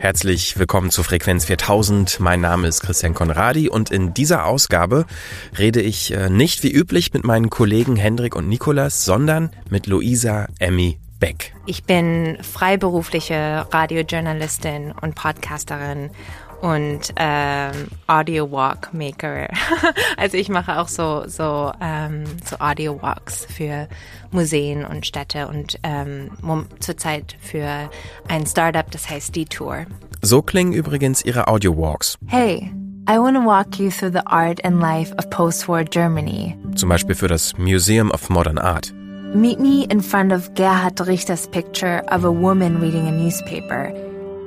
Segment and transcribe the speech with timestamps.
[0.00, 2.20] Herzlich willkommen zu Frequenz 4000.
[2.20, 5.06] Mein Name ist Christian Konradi und in dieser Ausgabe
[5.58, 10.46] rede ich äh, nicht wie üblich mit meinen Kollegen Hendrik und Nikolas, sondern mit Luisa
[10.60, 11.52] Emmy Beck.
[11.66, 16.10] Ich bin freiberufliche Radiojournalistin und Podcasterin
[16.60, 19.48] und ähm, Audio Walk Maker.
[20.16, 23.88] also ich mache auch so so ähm, so Audio Walks für
[24.30, 26.30] Museen und Städte und ähm,
[26.80, 27.90] zurzeit für
[28.28, 29.86] ein Startup, das heißt Detour.
[30.22, 32.18] So klingen übrigens ihre Audio Walks.
[32.26, 32.72] Hey.
[33.10, 36.54] I want to walk you through the art and life of post-war Germany.
[36.74, 38.92] Zum Beispiel für das Museum of Modern Art.
[39.34, 43.94] Meet me in front of Gerhard Richter's picture of a woman reading a newspaper.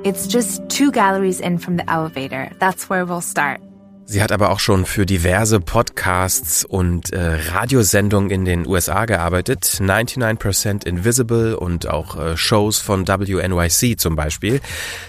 [0.04, 2.50] It's just two galleries in from the elevator.
[2.58, 3.60] That's where we'll start.
[4.04, 9.64] Sie hat aber auch schon für diverse Podcasts und äh, Radiosendungen in den USA gearbeitet.
[9.80, 14.60] 99% Invisible und auch äh, Shows von WNYC zum Beispiel.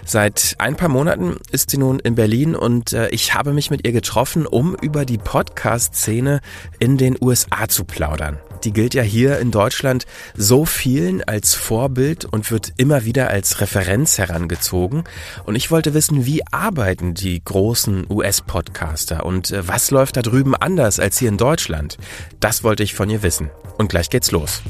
[0.05, 3.85] Seit ein paar Monaten ist sie nun in Berlin und äh, ich habe mich mit
[3.87, 6.39] ihr getroffen, um über die Podcast-Szene
[6.77, 12.25] in den USA zu plaudern die gilt ja hier in Deutschland so vielen als Vorbild
[12.25, 15.03] und wird immer wieder als Referenz herangezogen.
[15.45, 20.55] Und ich wollte wissen, wie arbeiten die großen US-Podcaster und äh, was läuft da drüben
[20.55, 21.97] anders als hier in Deutschland?
[22.39, 23.49] Das wollte ich von ihr wissen.
[23.77, 24.61] Und gleich geht's los.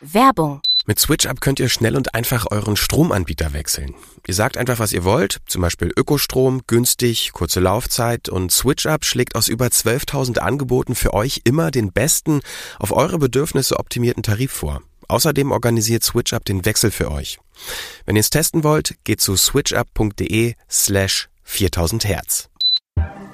[0.00, 3.94] Werbung mit SwitchUp könnt ihr schnell und einfach euren Stromanbieter wechseln.
[4.26, 9.36] Ihr sagt einfach, was ihr wollt, zum Beispiel Ökostrom, günstig, kurze Laufzeit und SwitchUp schlägt
[9.36, 12.40] aus über 12.000 Angeboten für euch immer den besten,
[12.80, 14.82] auf eure Bedürfnisse optimierten Tarif vor.
[15.06, 17.38] Außerdem organisiert SwitchUp den Wechsel für euch.
[18.04, 22.49] Wenn ihr es testen wollt, geht zu switchup.de slash 4000 Hertz.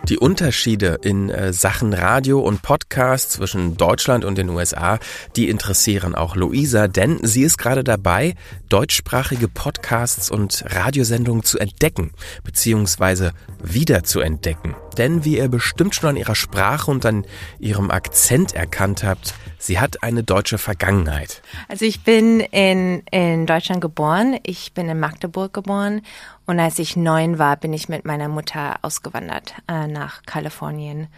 [0.09, 5.01] Die Unterschiede in äh, Sachen Radio und Podcast zwischen Deutschland und den USA,
[5.35, 8.37] die interessieren auch Luisa, denn sie ist gerade dabei,
[8.69, 12.13] deutschsprachige Podcasts und Radiosendungen zu entdecken,
[12.45, 14.77] beziehungsweise wieder zu entdecken.
[14.97, 17.27] Denn wie ihr bestimmt schon an ihrer Sprache und an
[17.59, 21.43] ihrem Akzent erkannt habt, sie hat eine deutsche Vergangenheit.
[21.69, 26.03] Also ich bin in, in Deutschland geboren, ich bin in Magdeburg geboren
[26.47, 31.09] und als ich neun war, bin ich mit meiner Mutter ausgewandert äh, nach Kalifornien.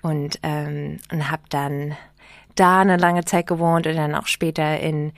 [0.00, 1.96] Und, ähm, und habe dann
[2.54, 5.12] da eine lange Zeit gewohnt und dann auch später in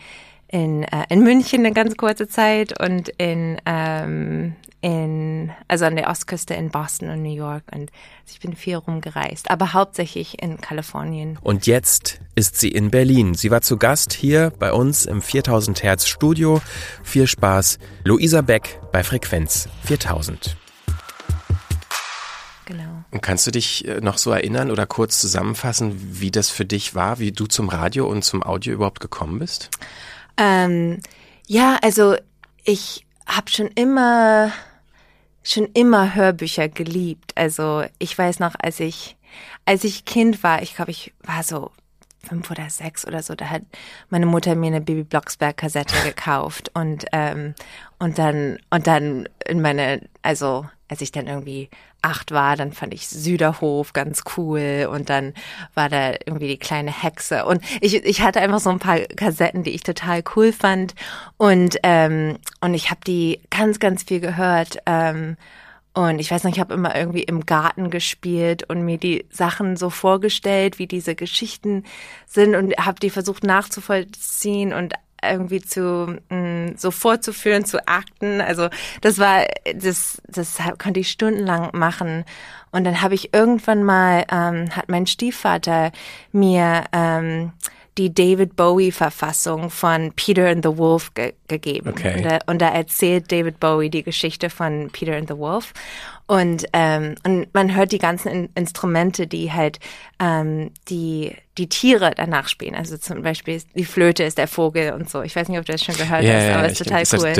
[0.51, 6.09] in, äh, in München eine ganz kurze Zeit und in, ähm, in, also an der
[6.09, 7.91] Ostküste in Boston und New York und
[8.27, 11.39] ich bin viel rumgereist, aber hauptsächlich in Kalifornien.
[11.43, 13.35] Und jetzt ist sie in Berlin.
[13.35, 16.61] Sie war zu Gast hier bei uns im 4000 Hertz Studio.
[17.03, 17.79] Viel Spaß.
[18.05, 20.57] Luisa Beck bei Frequenz 4000.
[22.65, 23.03] Genau.
[23.11, 26.95] Und kannst du dich äh, noch so erinnern oder kurz zusammenfassen, wie das für dich
[26.95, 29.71] war, wie du zum Radio und zum Audio überhaupt gekommen bist?
[30.41, 31.01] Ähm,
[31.47, 32.17] ja, also
[32.65, 34.51] ich habe schon immer
[35.43, 37.33] schon immer Hörbücher geliebt.
[37.37, 39.17] Also ich weiß noch, als ich
[39.67, 41.71] als ich Kind war, ich glaube, ich war so
[42.27, 43.63] fünf oder sechs oder so, da hat
[44.09, 47.55] meine Mutter mir eine Baby Blocksberg Kassette gekauft und ähm,
[47.99, 51.71] und dann und dann in meine also als ich dann irgendwie
[52.03, 55.35] acht war, dann fand ich Süderhof ganz cool und dann
[55.75, 57.45] war da irgendwie die kleine Hexe.
[57.47, 60.95] Und ich, ich hatte einfach so ein paar Kassetten, die ich total cool fand.
[61.37, 64.79] Und ähm, und ich habe die ganz ganz viel gehört.
[64.87, 65.37] Ähm,
[65.93, 69.77] und ich weiß noch, ich habe immer irgendwie im Garten gespielt und mir die Sachen
[69.77, 71.85] so vorgestellt, wie diese Geschichten
[72.27, 74.73] sind und habe die versucht nachzuvollziehen.
[74.73, 78.41] Und irgendwie zu mh, mm, so vorzuführen, zu akten.
[78.41, 78.69] Also
[79.01, 79.45] das war,
[79.75, 82.25] das, das konnte ich stundenlang machen.
[82.71, 85.91] Und dann habe ich irgendwann mal, ähm, hat mein Stiefvater
[86.33, 87.53] mir ähm,
[87.99, 91.91] die David Bowie-Verfassung von Peter and the Wolf ge gegeben.
[91.91, 92.17] Okay.
[92.17, 95.73] Und, da, und da erzählt David Bowie die Geschichte von Peter and the Wolf.
[96.27, 99.81] Und, ähm, und man hört die ganzen In Instrumente, die halt
[100.21, 102.75] ähm, die, die Tiere danach spielen.
[102.75, 105.21] Also zum Beispiel die Flöte ist der Vogel und so.
[105.23, 107.35] Ich weiß nicht, ob du das schon gehört yeah, hast, aber es ist total cool.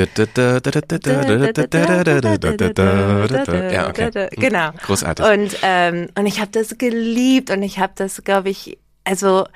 [3.73, 4.29] Ja, okay.
[4.37, 4.69] Genau.
[4.85, 5.25] Großartig.
[5.25, 9.47] Und, ähm, und ich habe das geliebt und ich habe das, glaube ich, also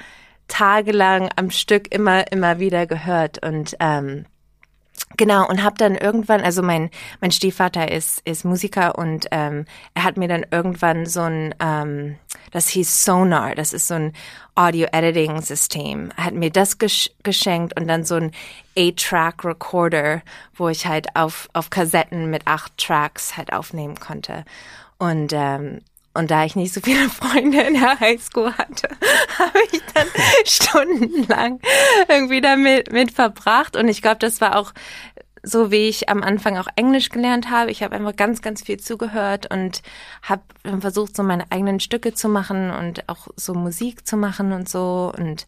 [0.47, 4.25] tagelang am Stück immer, immer wieder gehört und ähm,
[5.17, 6.89] Genau, und habe dann irgendwann, also mein,
[7.21, 12.17] mein Stiefvater ist, ist Musiker und ähm, er hat mir dann irgendwann so ein, ähm,
[12.51, 14.13] das hieß Sonar, das ist so ein
[14.55, 18.31] Audio-Editing-System, hat mir das gesch geschenkt und dann so ein
[18.77, 20.21] A-Track-Recorder,
[20.55, 24.43] wo ich halt auf, auf Kassetten mit acht Tracks halt aufnehmen konnte.
[24.97, 25.81] Und ähm,
[26.15, 28.89] und da ich nicht so viele Freunde in der Highschool hatte,
[29.38, 30.07] habe ich dann
[30.45, 31.59] stundenlang
[32.07, 33.75] irgendwie damit mit verbracht.
[33.75, 34.73] Und ich glaube, das war auch
[35.44, 37.69] so wie ich am Anfang auch Englisch gelernt habe.
[37.69, 39.83] Ich habe einfach ganz, ganz viel zugehört und
[40.23, 40.41] habe
[40.79, 45.13] versucht, so meine eigenen Stücke zu machen und auch so Musik zu machen und so
[45.15, 45.45] und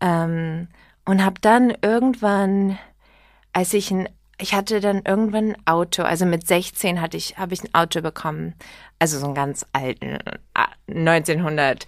[0.00, 0.68] ähm,
[1.04, 2.78] und habe dann irgendwann,
[3.52, 4.08] als ich ein
[4.38, 8.00] ich hatte dann irgendwann ein Auto, also mit 16 hatte ich, habe ich ein Auto
[8.00, 8.54] bekommen,
[8.98, 10.18] also so einen ganz alten,
[10.88, 11.86] 1900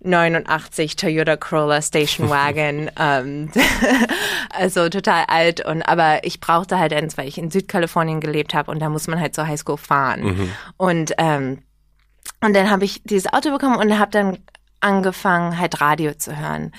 [0.00, 2.90] 89 Toyota Corolla Station Wagon.
[2.98, 3.50] ähm,
[4.50, 8.70] also total alt und aber ich brauchte halt eins, weil ich in Südkalifornien gelebt habe
[8.70, 10.22] und da muss man halt zur Highschool fahren.
[10.22, 10.52] Mhm.
[10.76, 11.62] Und ähm,
[12.40, 14.38] und dann habe ich dieses Auto bekommen und habe dann
[14.80, 16.72] angefangen halt Radio zu hören.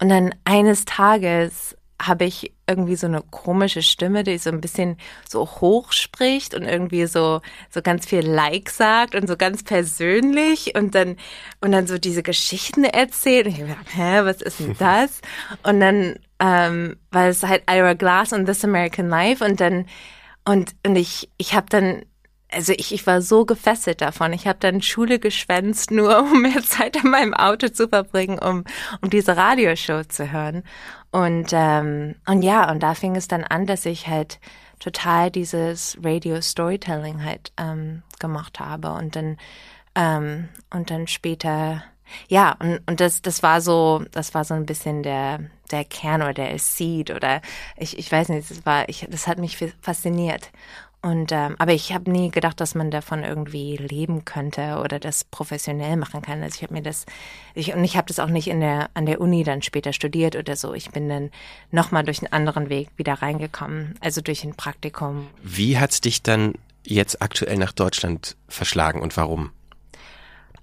[0.00, 4.96] Und dann eines Tages habe ich irgendwie so eine komische Stimme, die so ein bisschen
[5.28, 10.74] so hoch spricht und irgendwie so so ganz viel Like sagt und so ganz persönlich
[10.76, 11.16] und dann
[11.60, 13.46] und dann so diese Geschichten erzählt.
[13.46, 15.20] Und ich habe gedacht, hä, was ist denn das?
[15.62, 19.86] Und dann ähm, war es halt Ira Glass und This American Life und dann
[20.44, 22.02] und und ich ich habe dann
[22.52, 24.32] also ich, ich war so gefesselt davon.
[24.32, 28.64] Ich habe dann Schule geschwänzt, nur um mehr Zeit in meinem Auto zu verbringen, um,
[29.00, 30.62] um diese Radioshow zu hören.
[31.10, 34.38] Und, ähm, und ja, und da fing es dann an, dass ich halt
[34.78, 38.92] total dieses Radio Storytelling halt ähm, gemacht habe.
[38.92, 39.36] Und dann,
[39.94, 41.84] ähm, und dann später,
[42.28, 46.22] ja, und, und das, das war so, das war so ein bisschen der, der Kern
[46.22, 47.40] oder der Seed oder
[47.76, 50.50] ich, ich weiß nicht, das war, ich, das hat mich fasziniert.
[51.02, 55.24] Und ähm, aber ich habe nie gedacht, dass man davon irgendwie leben könnte oder das
[55.24, 56.42] professionell machen kann.
[56.42, 57.06] Also ich habe mir das
[57.54, 60.36] ich und ich habe das auch nicht in der an der Uni dann später studiert
[60.36, 60.74] oder so.
[60.74, 61.30] Ich bin dann
[61.70, 65.28] noch mal durch einen anderen Weg wieder reingekommen, also durch ein Praktikum.
[65.42, 66.52] Wie hat's dich dann
[66.84, 69.52] jetzt aktuell nach Deutschland verschlagen und warum?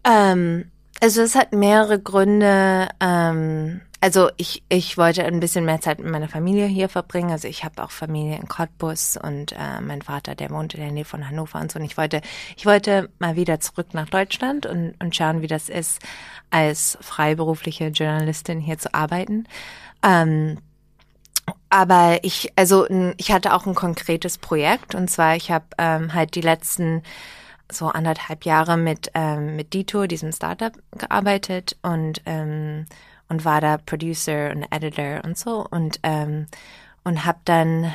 [0.04, 0.70] Ähm,
[1.02, 2.90] also es hat mehrere Gründe.
[3.00, 7.32] Ähm, also ich, ich wollte ein bisschen mehr Zeit mit meiner Familie hier verbringen.
[7.32, 10.92] Also ich habe auch Familie in Cottbus und äh, mein Vater, der wohnt in der
[10.92, 11.80] Nähe von Hannover und so.
[11.80, 12.22] Und ich wollte,
[12.56, 16.00] ich wollte mal wieder zurück nach Deutschland und, und schauen, wie das ist,
[16.52, 19.48] als freiberufliche Journalistin hier zu arbeiten.
[20.04, 20.60] Ähm,
[21.70, 22.86] aber ich, also
[23.18, 27.04] ich hatte auch ein konkretes Projekt und zwar ich habe ähm, halt die letzten
[27.70, 32.86] so anderthalb Jahre mit ähm, mit Dito, diesem Startup, gearbeitet und ähm,
[33.30, 36.48] und war da Producer und Editor und so und ähm,
[37.04, 37.94] und habe dann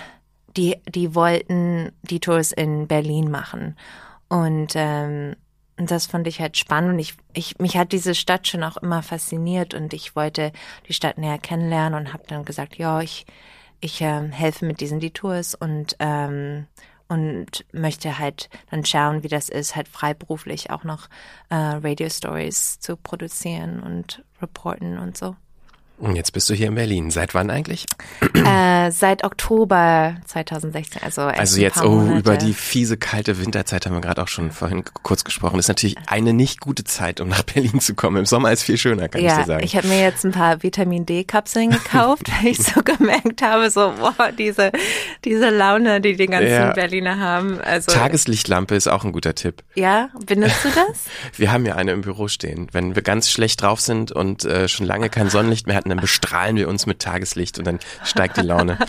[0.56, 3.76] die die wollten die Tours in Berlin machen
[4.28, 5.36] und ähm,
[5.78, 8.76] und das fand ich halt spannend und ich, ich mich hat diese Stadt schon auch
[8.76, 10.52] immer fasziniert und ich wollte
[10.88, 13.26] die Stadt näher kennenlernen und habe dann gesagt ja ich
[13.80, 16.66] ich ähm, helfe mit diesen Detours und ähm,
[17.12, 21.08] und möchte halt dann schauen, wie das ist, halt freiberuflich auch noch
[21.50, 25.36] äh, Radio Stories zu produzieren und reporten und so.
[26.02, 27.12] Und jetzt bist du hier in Berlin.
[27.12, 27.86] Seit wann eigentlich?
[28.34, 31.00] Äh, seit Oktober 2016.
[31.00, 34.82] Also, also jetzt, oh, über die fiese, kalte Winterzeit haben wir gerade auch schon vorhin
[35.04, 35.58] kurz gesprochen.
[35.58, 38.16] Das ist natürlich eine nicht gute Zeit, um nach Berlin zu kommen.
[38.16, 39.64] Im Sommer ist viel schöner, kann ja, ich dir sagen.
[39.64, 43.92] Ich habe mir jetzt ein paar Vitamin D-Kapseln gekauft, weil ich so gemerkt habe, so,
[43.96, 44.72] boah, diese,
[45.24, 46.72] diese Laune, die die ganzen ja.
[46.72, 47.60] Berliner haben.
[47.60, 49.62] Also, Tageslichtlampe ist auch ein guter Tipp.
[49.76, 51.04] Ja, benutzt du das?
[51.36, 52.66] wir haben ja eine im Büro stehen.
[52.72, 56.00] Wenn wir ganz schlecht drauf sind und äh, schon lange kein Sonnenlicht mehr hatten, dann
[56.00, 58.78] bestrahlen wir uns mit Tageslicht und dann steigt die Laune.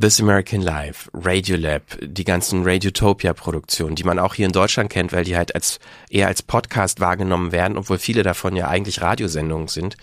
[0.00, 5.24] This American Life, Radiolab, die ganzen Radiotopia-Produktionen, die man auch hier in Deutschland kennt, weil
[5.24, 9.96] die halt als eher als Podcast wahrgenommen werden, obwohl viele davon ja eigentlich Radiosendungen sind.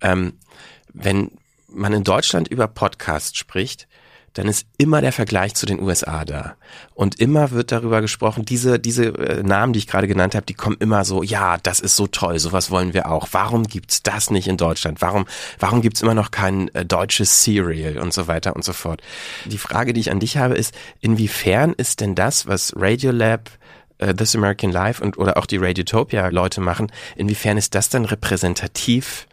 [0.00, 0.34] Ähm,
[0.92, 1.30] wenn
[1.68, 3.86] man in Deutschland über Podcast spricht,
[4.34, 6.54] dann ist immer der Vergleich zu den USA da.
[6.94, 10.54] Und immer wird darüber gesprochen, diese, diese äh, Namen, die ich gerade genannt habe, die
[10.54, 13.28] kommen immer so, ja, das ist so toll, sowas wollen wir auch.
[13.32, 15.02] Warum gibt's das nicht in Deutschland?
[15.02, 15.26] Warum,
[15.58, 19.02] warum gibt's immer noch kein äh, deutsches Serial und so weiter und so fort?
[19.44, 23.50] Die Frage, die ich an dich habe, ist, inwiefern ist denn das, was Radiolab
[23.98, 28.04] äh, This American Life und oder auch die Radiotopia Leute machen, inwiefern ist das dann
[28.04, 29.26] repräsentativ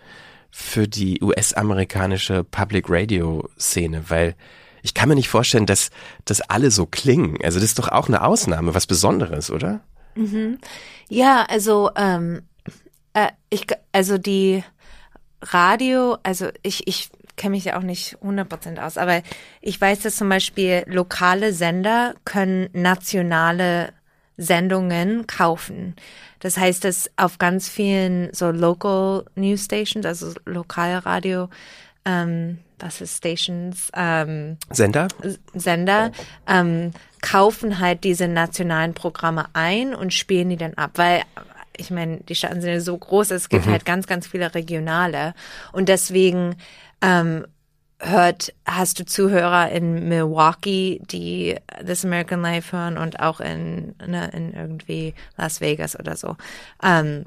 [0.51, 4.03] für die US-amerikanische Public Radio Szene?
[4.09, 4.35] Weil
[4.81, 5.89] ich kann mir nicht vorstellen, dass,
[6.25, 7.37] dass alle so klingen.
[7.43, 9.81] Also das ist doch auch eine Ausnahme, was Besonderes, oder?
[10.15, 10.59] Mhm.
[11.07, 12.41] Ja, also ähm,
[13.13, 14.63] äh, ich, also die
[15.41, 19.21] Radio, also ich, ich kenne mich ja auch nicht 100% aus, aber
[19.61, 23.93] ich weiß, dass zum Beispiel lokale Sender können nationale
[24.37, 25.95] Sendungen kaufen.
[26.39, 31.49] Das heißt, dass auf ganz vielen so Local News Stations, also lokale Radio,
[32.05, 33.91] ähm, was ist Stations?
[33.95, 35.07] Ähm, Sender?
[35.53, 36.11] Sender
[36.47, 41.23] ähm, kaufen halt diese nationalen Programme ein und spielen die dann ab, weil
[41.77, 43.71] ich meine, die Staaten sind ja so groß, es gibt mhm.
[43.71, 45.33] halt ganz, ganz viele regionale
[45.71, 46.55] und deswegen
[47.01, 47.45] ähm,
[47.99, 51.55] hört, hast du Zuhörer in Milwaukee, die
[51.85, 56.35] This American Life hören und auch in, ne, in irgendwie Las Vegas oder so.
[56.81, 57.25] Ähm,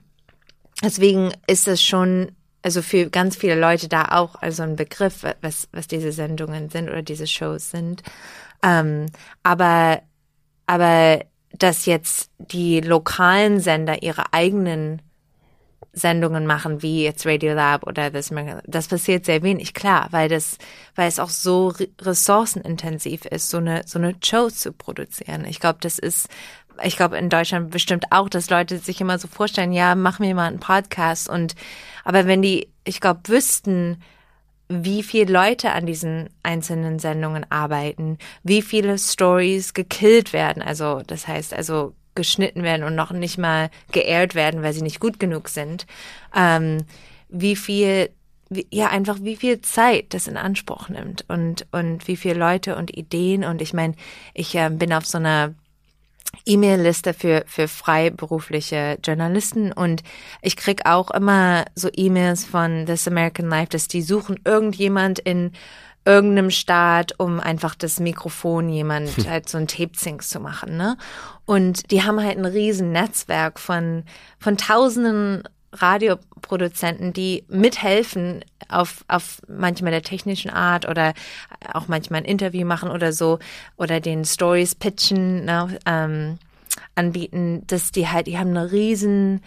[0.82, 2.32] deswegen ist es schon,
[2.62, 6.88] also für ganz viele Leute da auch also ein Begriff, was, was diese Sendungen sind
[6.88, 8.02] oder diese Shows sind.
[8.62, 9.07] Ähm,
[9.42, 10.02] aber,
[10.66, 15.02] aber dass jetzt die lokalen Sender ihre eigenen
[15.95, 18.33] Sendungen machen, wie jetzt Radiolab oder das,
[18.66, 20.57] das passiert sehr wenig, klar, weil das,
[20.95, 25.45] weil es auch so ressourcenintensiv ist, so eine, so eine Show zu produzieren.
[25.45, 26.28] Ich glaube, das ist,
[26.83, 30.35] ich glaube in Deutschland bestimmt auch, dass Leute sich immer so vorstellen, ja, mach mir
[30.35, 31.55] mal einen Podcast und,
[32.05, 34.03] aber wenn die, ich glaube, wüssten,
[34.69, 41.29] wie viele Leute an diesen einzelnen Sendungen arbeiten, wie viele Stories gekillt werden, also das
[41.29, 45.49] heißt also geschnitten werden und noch nicht mal geehrt werden, weil sie nicht gut genug
[45.49, 45.87] sind.
[46.35, 46.85] Ähm,
[47.29, 48.11] wie viel,
[48.51, 52.77] wie, ja einfach wie viel Zeit das in Anspruch nimmt und und wie viele Leute
[52.77, 53.95] und Ideen und ich meine,
[54.35, 55.55] ich äh, bin auf so einer
[56.47, 60.03] E-Mail-Liste für, für freiberufliche Journalisten und
[60.41, 65.53] ich krieg auch immer so E-Mails von This American Life, dass die suchen irgendjemand in
[66.05, 69.31] irgendeinem Staat, um einfach das Mikrofon jemand hm.
[69.31, 70.97] halt so ein Tape-Sync zu machen, ne?
[71.45, 74.05] Und die haben halt ein riesen Netzwerk von,
[74.39, 81.14] von tausenden Radioproduzenten, die mithelfen auf, auf manchmal der technischen Art oder
[81.73, 83.38] auch manchmal ein Interview machen oder so
[83.76, 86.38] oder den Stories pitchen, ne, ähm,
[86.95, 89.43] anbieten, dass die halt, die haben eine riesen,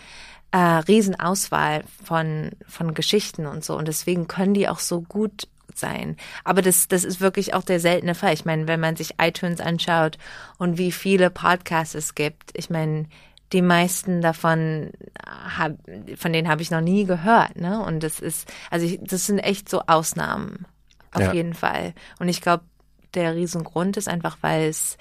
[0.52, 5.48] äh, riesen Auswahl von, von Geschichten und so und deswegen können die auch so gut
[5.74, 6.16] sein.
[6.44, 8.34] Aber das, das ist wirklich auch der seltene Fall.
[8.34, 10.18] Ich meine, wenn man sich iTunes anschaut
[10.58, 13.08] und wie viele Podcasts es gibt, ich meine,
[13.54, 14.92] die meisten davon
[15.26, 15.74] hab,
[16.16, 17.84] von denen habe ich noch nie gehört, ne?
[17.84, 20.66] Und das ist, also ich, das sind echt so Ausnahmen.
[21.12, 21.34] Auf ja.
[21.34, 21.94] jeden Fall.
[22.20, 22.64] Und ich glaube,
[23.14, 24.98] der Riesengrund ist einfach, weil es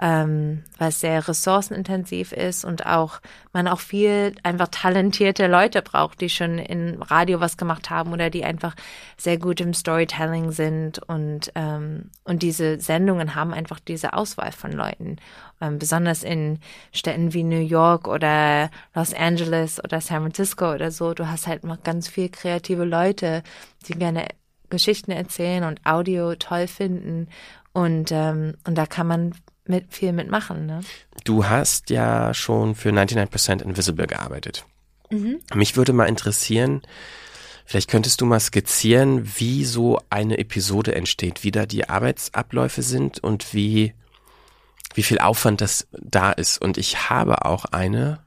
[0.00, 3.20] ähm, was sehr ressourcenintensiv ist und auch
[3.52, 8.30] man auch viel einfach talentierte Leute braucht, die schon in Radio was gemacht haben oder
[8.30, 8.74] die einfach
[9.16, 14.72] sehr gut im Storytelling sind und ähm, und diese Sendungen haben einfach diese Auswahl von
[14.72, 15.16] Leuten,
[15.60, 16.58] ähm, besonders in
[16.92, 21.14] Städten wie New York oder Los Angeles oder San Francisco oder so.
[21.14, 23.42] Du hast halt noch ganz viel kreative Leute,
[23.86, 24.26] die gerne
[24.70, 27.28] Geschichten erzählen und Audio toll finden
[27.72, 29.34] und ähm, und da kann man
[29.66, 30.66] mit viel mitmachen.
[30.66, 30.80] Ne?
[31.24, 34.66] Du hast ja schon für 99% Invisible gearbeitet.
[35.10, 35.40] Mhm.
[35.54, 36.82] Mich würde mal interessieren,
[37.64, 43.22] vielleicht könntest du mal skizzieren, wie so eine Episode entsteht, wie da die Arbeitsabläufe sind
[43.22, 43.94] und wie,
[44.94, 46.60] wie viel Aufwand das da ist.
[46.60, 48.23] Und ich habe auch eine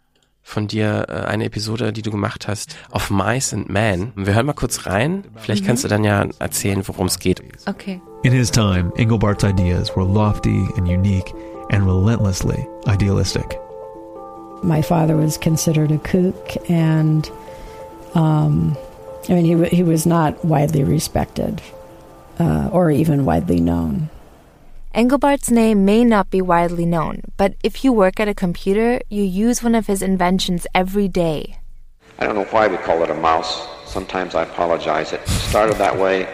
[0.47, 4.13] von dir, äh, eine Episode, die du gemacht hast, auf Mice and Men.
[4.15, 5.25] Wir hören mal kurz rein.
[5.35, 5.67] Vielleicht mhm.
[5.67, 7.41] kannst du dann ja erzählen, worum es geht.
[7.67, 8.01] Okay.
[8.23, 11.33] In his time, Engelbart's ideas were lofty and unique
[11.69, 13.59] and relentlessly idealistic.
[14.63, 17.29] My father was considered a kook, and
[18.15, 18.75] um,
[19.27, 21.61] I mean, he, he was not widely respected
[22.39, 24.09] uh, or even widely known.
[24.97, 29.21] Engelbart's name may not be widely known, but if you work at a computer, you
[29.21, 31.59] use one of his inventions every day.
[32.17, 33.67] I don't know why we call it a mouse.
[33.85, 35.13] Sometimes I apologize.
[35.13, 36.25] It started that way,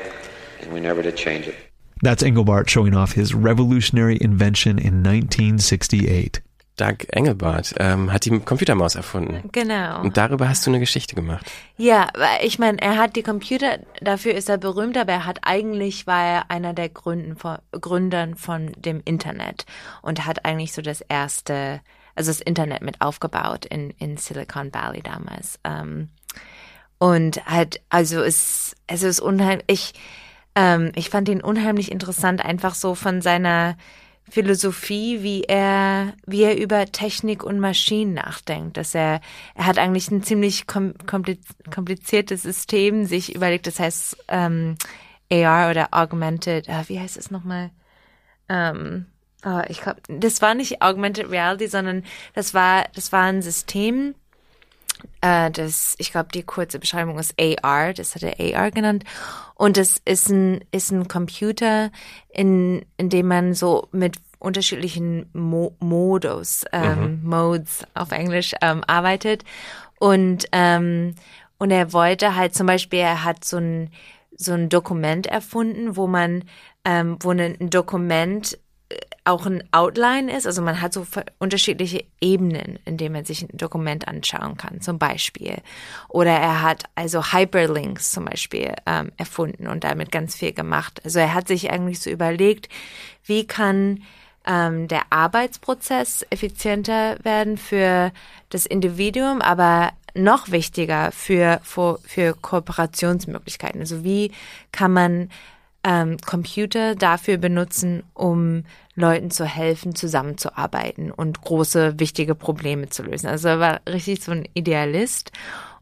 [0.61, 1.57] and we never did change it.
[2.03, 6.39] That's Engelbart showing off his revolutionary invention in 1968.
[6.75, 9.49] Doug Engelbart ähm, hat die Computermaus erfunden.
[9.51, 10.01] Genau.
[10.01, 11.45] Und darüber hast du eine Geschichte gemacht.
[11.77, 12.09] Ja,
[12.41, 16.25] ich meine, er hat die Computer, dafür ist er berühmt, aber er hat eigentlich, war
[16.25, 19.65] er einer der Gründen von, Gründern von dem Internet
[20.01, 21.81] und hat eigentlich so das erste,
[22.15, 25.59] also das Internet mit aufgebaut in, in Silicon Valley damals.
[25.63, 26.09] Ähm,
[26.97, 29.93] und halt, also es, es ist unheimlich, ich,
[30.55, 33.75] ähm, ich fand ihn unheimlich interessant, einfach so von seiner
[34.33, 38.77] Philosophie, wie er, wie er über Technik und Maschinen nachdenkt.
[38.77, 39.21] Dass er,
[39.53, 43.67] er hat eigentlich ein ziemlich kompliziertes System sich überlegt.
[43.67, 44.75] Das heißt ähm,
[45.31, 47.69] AR oder Augmented, äh, wie heißt es nochmal?
[48.49, 49.05] Ähm,
[49.45, 54.15] oh, ich glaube, das war nicht Augmented Reality, sondern das war, das war ein System,
[55.21, 59.03] äh, das, ich glaube, die kurze Beschreibung ist AR, das hat er AR genannt.
[59.55, 61.91] Und das ist ein, ist ein Computer,
[62.29, 67.29] in, in dem man so mit unterschiedlichen Mo Modus, ähm, mhm.
[67.29, 69.43] Modes auf Englisch, ähm, arbeitet.
[69.99, 71.15] Und, ähm,
[71.57, 73.89] und er wollte halt zum Beispiel, er hat so ein,
[74.35, 76.43] so ein Dokument erfunden, wo man,
[76.83, 78.57] ähm, wo ein Dokument
[79.25, 80.45] auch ein Outline ist.
[80.45, 81.05] Also man hat so
[81.39, 85.57] unterschiedliche Ebenen, in denen man sich ein Dokument anschauen kann, zum Beispiel.
[86.09, 91.01] Oder er hat also Hyperlinks zum Beispiel ähm, erfunden und damit ganz viel gemacht.
[91.05, 92.69] Also er hat sich eigentlich so überlegt,
[93.25, 94.03] wie kann
[94.45, 98.11] ähm, der Arbeitsprozess effizienter werden für
[98.49, 103.81] das Individuum, aber noch wichtiger für, für, für Kooperationsmöglichkeiten.
[103.81, 104.31] Also wie
[104.71, 105.29] kann man
[105.83, 108.63] ähm, Computer dafür benutzen, um
[108.95, 113.27] Leuten zu helfen, zusammenzuarbeiten und große, wichtige Probleme zu lösen.
[113.27, 115.31] Also er war richtig so ein Idealist.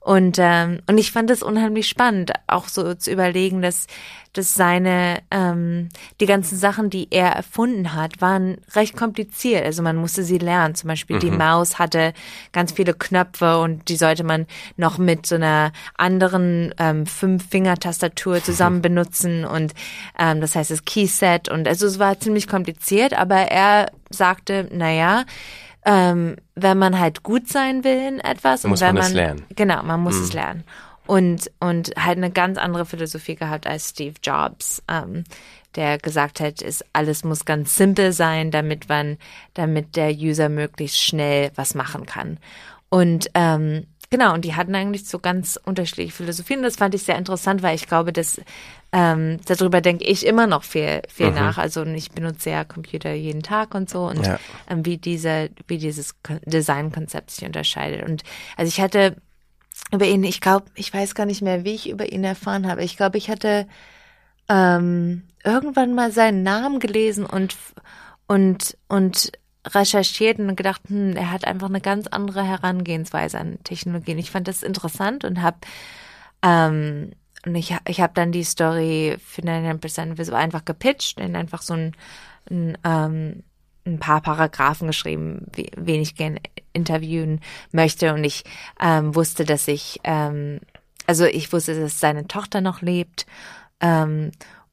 [0.03, 3.85] Und, ähm, und ich fand es unheimlich spannend, auch so zu überlegen, dass,
[4.33, 5.89] dass seine, ähm,
[6.19, 9.63] die ganzen Sachen, die er erfunden hat, waren recht kompliziert.
[9.63, 10.73] Also man musste sie lernen.
[10.73, 11.19] Zum Beispiel mhm.
[11.19, 12.13] die Maus hatte
[12.51, 18.81] ganz viele Knöpfe und die sollte man noch mit so einer anderen ähm, Fünf-Finger-Tastatur zusammen
[18.81, 19.45] benutzen.
[19.45, 19.73] Und
[20.17, 21.47] ähm, das heißt das Keyset.
[21.47, 25.25] Und also es war ziemlich kompliziert, aber er sagte, naja,
[25.85, 29.45] ähm, wenn man halt gut sein will in etwas muss und wenn man es lernen.
[29.55, 30.23] Genau, man muss Mhm.
[30.23, 30.63] es lernen.
[31.07, 35.23] Und, und halt eine ganz andere Philosophie gehabt als Steve Jobs, ähm,
[35.75, 39.17] der gesagt hat, ist, alles muss ganz simpel sein, damit man,
[39.53, 42.37] damit der User möglichst schnell was machen kann.
[42.89, 46.61] Und ähm, genau, und die hatten eigentlich so ganz unterschiedliche Philosophien.
[46.61, 48.39] Das fand ich sehr interessant, weil ich glaube, dass
[48.93, 51.35] ähm, darüber denke ich immer noch viel, viel Mhm.
[51.35, 51.57] nach.
[51.57, 54.37] Also ich benutze ja Computer jeden Tag und so und Ja.
[54.69, 58.07] ähm, wie diese, wie dieses Ko- Designkonzept sich unterscheidet.
[58.07, 58.23] Und
[58.57, 59.15] also ich hatte
[59.93, 62.83] über ihn, ich glaube, ich weiß gar nicht mehr, wie ich über ihn erfahren habe.
[62.83, 63.65] Ich glaube, ich hatte
[64.49, 67.55] ähm, irgendwann mal seinen Namen gelesen und
[68.27, 69.31] und und
[69.65, 74.17] recherchiert und gedacht, hm, er hat einfach eine ganz andere Herangehensweise an Technologien.
[74.17, 75.57] Ich fand das interessant und habe
[76.43, 77.11] ähm,
[77.45, 81.73] und ich, ich habe dann die Story für 99% Visible einfach gepitcht und einfach so
[81.73, 81.95] ein,
[82.49, 83.43] ein, ähm,
[83.85, 86.39] ein paar Paragraphen geschrieben, wen ich gerne
[86.71, 87.41] interviewen
[87.71, 88.13] möchte.
[88.13, 88.43] Und ich
[88.79, 90.59] ähm, wusste, dass ich, ähm,
[91.07, 93.25] also ich wusste, dass seine Tochter noch lebt
[93.79, 94.31] ähm,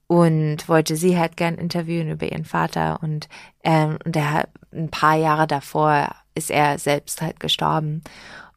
[0.09, 2.99] und wollte sie halt gern interviewen über ihren Vater.
[3.03, 3.29] Und,
[3.63, 8.03] ähm, und er hat ein paar Jahre davor ist er selbst halt gestorben.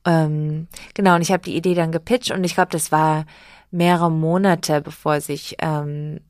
[0.05, 3.25] Ähm, genau, und ich habe die Idee dann gepitcht und ich glaube, das war
[3.69, 6.21] mehrere Monate, bevor sich, ähm,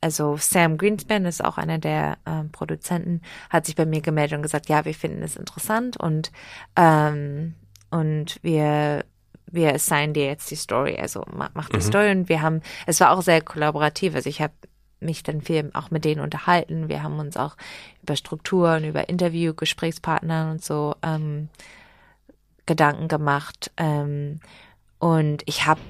[0.00, 4.42] also Sam Greenspan ist auch einer der ähm, Produzenten, hat sich bei mir gemeldet und
[4.42, 6.32] gesagt, ja, wir finden es interessant und
[6.76, 7.54] ähm,
[7.90, 9.04] und wir
[9.50, 12.10] wir assignen dir jetzt die Story, also ma- mach die Story.
[12.10, 14.52] Und wir haben, es war auch sehr kollaborativ, also ich habe
[15.00, 17.56] mich dann viel auch mit denen unterhalten, wir haben uns auch
[18.02, 21.48] über Strukturen, über Interview, Gesprächspartnern und so ähm,
[22.64, 23.70] Gedanken gemacht.
[23.76, 24.40] Ähm,
[24.98, 25.80] und ich habe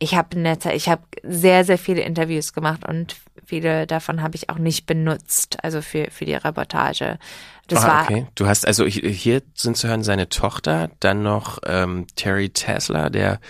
[0.00, 3.16] ich habe in der Zeit, ich habe sehr sehr viele Interviews gemacht und
[3.48, 7.18] viele davon habe ich auch nicht benutzt, also für für die Reportage.
[7.66, 8.26] Das ah, war okay.
[8.34, 13.40] Du hast also hier sind zu hören seine Tochter, dann noch ähm, Terry Tesla, der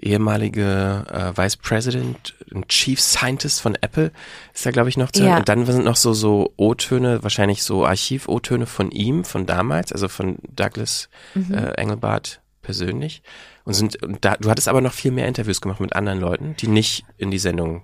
[0.00, 4.12] ehemalige äh, Vice President und Chief Scientist von Apple,
[4.54, 5.30] ist da glaube ich noch zu hören.
[5.30, 5.38] Ja.
[5.38, 10.08] Und dann sind noch so so O-Töne, wahrscheinlich so Archiv-O-Töne von ihm, von damals, also
[10.08, 11.54] von Douglas Mhm.
[11.54, 13.22] äh, Engelbart persönlich.
[13.64, 16.56] Und sind und da, du hattest aber noch viel mehr Interviews gemacht mit anderen Leuten,
[16.58, 17.82] die nicht in die Sendung.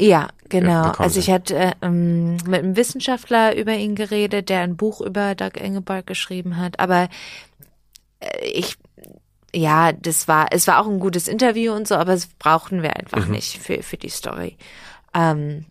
[0.00, 0.92] Ja, genau.
[0.98, 5.34] Also ich hatte äh, ähm, mit einem Wissenschaftler über ihn geredet, der ein Buch über
[5.34, 6.78] Doug Engelbart geschrieben hat.
[6.78, 7.08] Aber
[8.20, 8.76] äh, ich,
[9.52, 12.96] ja, das war, es war auch ein gutes Interview und so, aber es brauchten wir
[12.96, 14.56] einfach nicht für für die Story.
[15.14, 15.66] Ähm,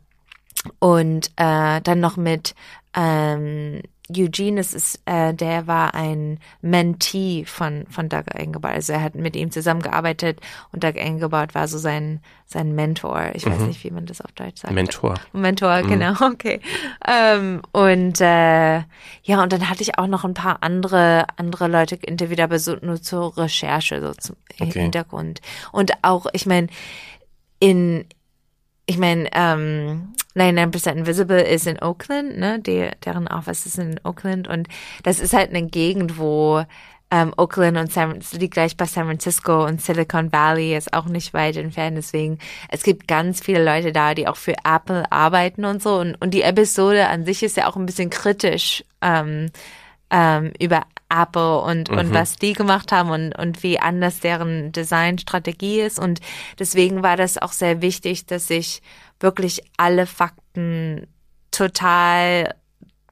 [0.80, 2.54] und äh, dann noch mit
[2.94, 8.74] ähm, Eugene, das ist, äh, der war ein Mentee von, von Doug Engelbart.
[8.74, 10.40] Also er hat mit ihm zusammengearbeitet
[10.72, 13.32] und Doug Engelbart war so sein, sein Mentor.
[13.34, 14.74] Ich weiß nicht, wie man das auf Deutsch sagt.
[14.74, 15.16] Mentor.
[15.34, 16.62] Mentor, genau, okay.
[17.06, 18.78] Ähm, und äh,
[19.24, 22.76] ja, und dann hatte ich auch noch ein paar andere andere Leute interviewt, aber so
[22.82, 24.82] nur zur Recherche, so zum Okay.
[24.82, 25.42] Hintergrund.
[25.72, 26.68] Und auch, ich meine,
[27.60, 28.06] in
[28.90, 32.60] ich meine, ähm, 99% Invisible ist in Oakland, ne?
[32.60, 34.68] Die, deren Office ist in Oakland und
[35.04, 36.64] das ist halt eine Gegend, wo
[37.10, 41.06] ähm, Oakland und San Francisco liegt gleich bei San Francisco und Silicon Valley ist auch
[41.06, 41.98] nicht weit entfernt.
[41.98, 42.38] Deswegen,
[42.70, 46.00] es gibt ganz viele Leute da, die auch für Apple arbeiten und so.
[46.00, 49.52] Und, und die Episode an sich ist ja auch ein bisschen kritisch ähm,
[50.10, 55.80] ähm, über Apple und, und was die gemacht haben und, und wie anders deren Designstrategie
[55.80, 56.00] ist.
[56.00, 56.20] Und
[56.60, 58.82] deswegen war das auch sehr wichtig, dass ich
[59.20, 61.08] wirklich alle Fakten
[61.52, 62.56] total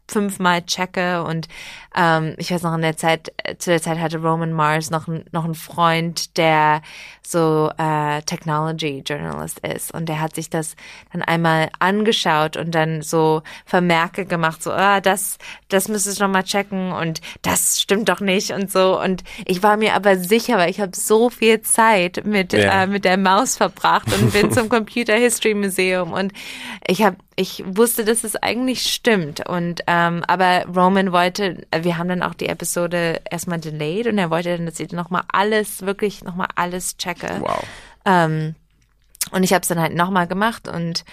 [0.08, 1.48] fünfmal checke und
[1.96, 5.08] ähm, ich weiß noch in der Zeit, äh, zu der Zeit hatte Roman Mars noch,
[5.32, 6.82] noch einen Freund, der
[7.26, 10.76] so äh, Technology Journalist ist und der hat sich das
[11.12, 15.38] dann einmal angeschaut und dann so Vermerke gemacht, so, ah, das,
[15.70, 19.64] das müsstest du noch mal checken und das stimmt doch nicht und so und ich
[19.64, 22.84] war mir aber sicher, weil ich habe so viel Zeit mit, ja.
[22.84, 26.34] äh, mit der Maus verbracht und bin zum Computer History Museum und
[26.86, 29.48] ich habe ich wusste, dass es eigentlich stimmt.
[29.48, 34.30] Und ähm, aber Roman wollte, wir haben dann auch die Episode erstmal delayed und er
[34.30, 37.38] wollte dann, dass ich nochmal alles, wirklich nochmal alles checke.
[37.40, 37.64] Wow.
[38.04, 38.56] Ähm,
[39.32, 41.06] und ich habe es dann halt nochmal gemacht und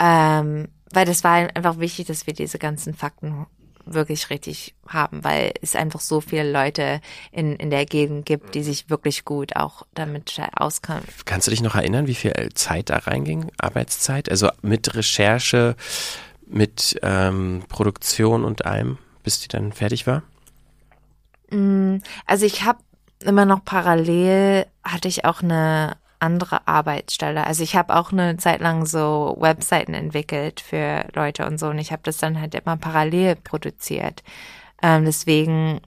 [0.00, 3.46] ähm, weil das war einfach wichtig, dass wir diese ganzen Fakten
[3.86, 7.00] wirklich richtig haben, weil es einfach so viele Leute
[7.32, 11.04] in, in der Gegend gibt, die sich wirklich gut auch damit auskennen.
[11.24, 14.30] Kannst du dich noch erinnern, wie viel Zeit da reinging, Arbeitszeit?
[14.30, 15.76] Also mit Recherche,
[16.46, 20.22] mit ähm, Produktion und allem, bis die dann fertig war?
[21.50, 22.78] Mm, also ich habe
[23.24, 27.44] immer noch parallel, hatte ich auch eine andere Arbeitsstelle.
[27.46, 31.78] Also ich habe auch eine Zeit lang so Webseiten entwickelt für Leute und so und
[31.78, 34.22] ich habe das dann halt immer parallel produziert.
[34.82, 35.80] Ähm, deswegen,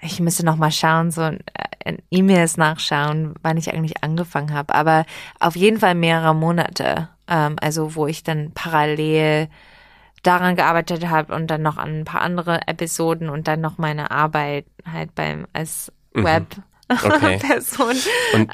[0.00, 1.38] ich müsste noch mal schauen, so äh,
[1.84, 4.74] in E-Mails nachschauen, wann ich eigentlich angefangen habe.
[4.74, 5.06] Aber
[5.40, 7.08] auf jeden Fall mehrere Monate.
[7.28, 9.48] Ähm, also wo ich dann parallel
[10.22, 14.10] daran gearbeitet habe und dann noch an ein paar andere Episoden und dann noch meine
[14.10, 16.24] Arbeit halt beim als mhm.
[16.24, 16.46] Web
[16.88, 17.38] okay.
[17.40, 17.94] Person.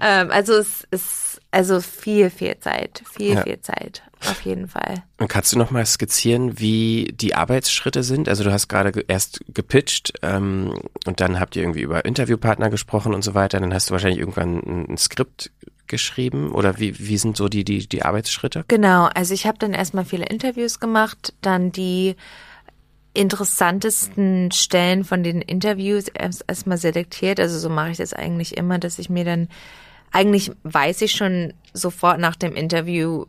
[0.00, 3.42] Ähm, also es ist also viel, viel Zeit, viel, ja.
[3.42, 5.02] viel Zeit, auf jeden Fall.
[5.18, 8.28] Und kannst du noch mal skizzieren, wie die Arbeitsschritte sind?
[8.28, 10.72] Also du hast gerade erst gepitcht ähm,
[11.06, 13.60] und dann habt ihr irgendwie über Interviewpartner gesprochen und so weiter.
[13.60, 15.50] Dann hast du wahrscheinlich irgendwann ein, ein Skript
[15.86, 18.64] geschrieben oder wie, wie sind so die, die, die Arbeitsschritte?
[18.68, 22.16] Genau, also ich habe dann erstmal viele Interviews gemacht, dann die
[23.14, 27.40] interessantesten Stellen von den Interviews erst erstmal selektiert.
[27.40, 29.48] Also so mache ich das eigentlich immer, dass ich mir dann
[30.12, 33.26] eigentlich weiß ich schon sofort nach dem Interview,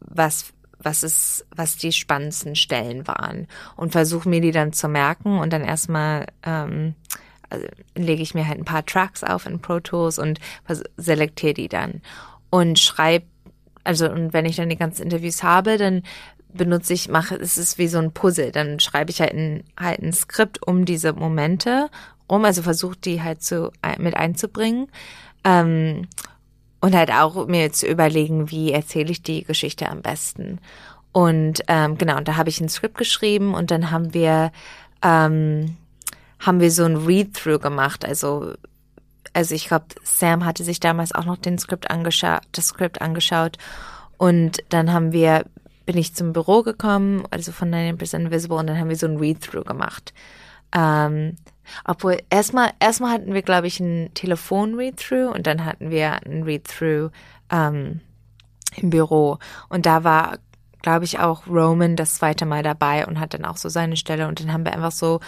[0.00, 5.38] was was ist, was die spannendsten Stellen waren und versuche mir die dann zu merken
[5.38, 6.94] und dann erstmal ähm,
[7.50, 10.40] also lege ich mir halt ein paar Tracks auf in Pro Tools und
[10.96, 12.02] selektiere die dann
[12.50, 13.26] und schreibe
[13.84, 16.02] also und wenn ich dann die ganzen Interviews habe, dann
[16.54, 18.52] benutze ich, mache, es ist wie so ein Puzzle.
[18.52, 21.90] Dann schreibe ich halt ein, halt ein Skript um diese Momente
[22.30, 24.88] rum, also versuche die halt zu, mit einzubringen.
[25.44, 26.08] Ähm,
[26.80, 30.60] und halt auch mir zu überlegen, wie erzähle ich die Geschichte am besten.
[31.12, 34.52] Und ähm, genau, und da habe ich ein Skript geschrieben und dann haben wir
[35.02, 35.76] ähm,
[36.38, 38.04] haben wir so ein Read-through gemacht.
[38.04, 38.54] Also
[39.32, 43.58] also ich glaube, Sam hatte sich damals auch noch den Skript angeschaut, das Skript angeschaut
[44.16, 45.44] und dann haben wir
[45.86, 49.18] bin ich zum Büro gekommen, also von 90% Invisible, und dann haben wir so ein
[49.18, 50.14] Read-Through gemacht.
[50.74, 51.36] Ähm,
[51.84, 57.10] obwohl, erstmal, erstmal hatten wir, glaube ich, ein Telefon-Read-Through und dann hatten wir ein Read-Through
[57.50, 58.00] ähm,
[58.76, 59.38] im Büro.
[59.68, 60.38] Und da war,
[60.82, 64.26] glaube ich, auch Roman das zweite Mal dabei und hat dann auch so seine Stelle
[64.26, 65.20] und dann haben wir einfach so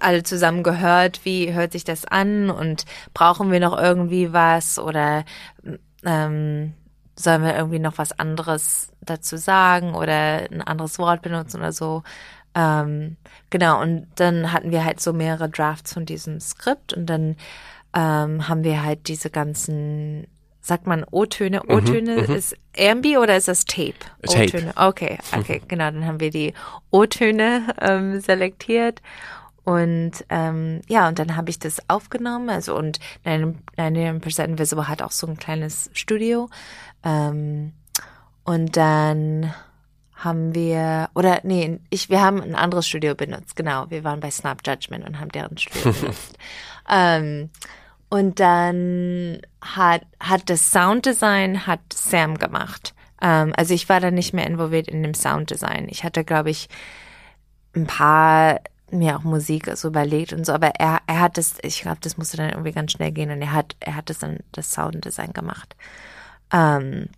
[0.00, 2.84] alle zusammen gehört, wie hört sich das an und
[3.14, 5.24] brauchen wir noch irgendwie was oder
[6.04, 6.72] ähm,
[7.18, 12.02] sollen wir irgendwie noch was anderes dazu sagen oder ein anderes Wort benutzen oder so.
[12.54, 13.16] Ähm,
[13.50, 17.36] genau, und dann hatten wir halt so mehrere Drafts von diesem Skript und dann
[17.94, 20.26] ähm, haben wir halt diese ganzen,
[20.60, 21.62] sagt man O-Töne?
[21.64, 23.94] Mhm, O-Töne mhm, ist Ambi oder ist das Tape?
[24.22, 24.72] Tape.
[24.76, 25.68] Okay, okay, mhm.
[25.68, 26.54] genau, dann haben wir die
[26.90, 29.00] O-Töne ähm, selektiert
[29.66, 32.50] und ähm, ja, und dann habe ich das aufgenommen.
[32.50, 36.48] Also und 99% Invisible hat auch so ein kleines Studio.
[37.02, 37.72] Ähm,
[38.44, 39.52] und dann
[40.14, 43.90] haben wir, oder nee, ich, wir haben ein anderes Studio benutzt, genau.
[43.90, 46.38] Wir waren bei Snap Judgment und haben deren Studio benutzt.
[46.88, 47.50] ähm,
[48.08, 52.94] und dann hat, hat das Sounddesign hat Sam gemacht.
[53.20, 55.88] Ähm, also ich war da nicht mehr involviert in dem Sounddesign.
[55.88, 56.68] Ich hatte, glaube ich,
[57.74, 61.82] ein paar mir auch Musik so überlegt und so, aber er, er hat das, ich
[61.82, 64.38] glaube, das musste dann irgendwie ganz schnell gehen und er hat, er hat das dann
[64.52, 65.76] das Sounddesign gemacht.
[66.52, 67.08] Ähm,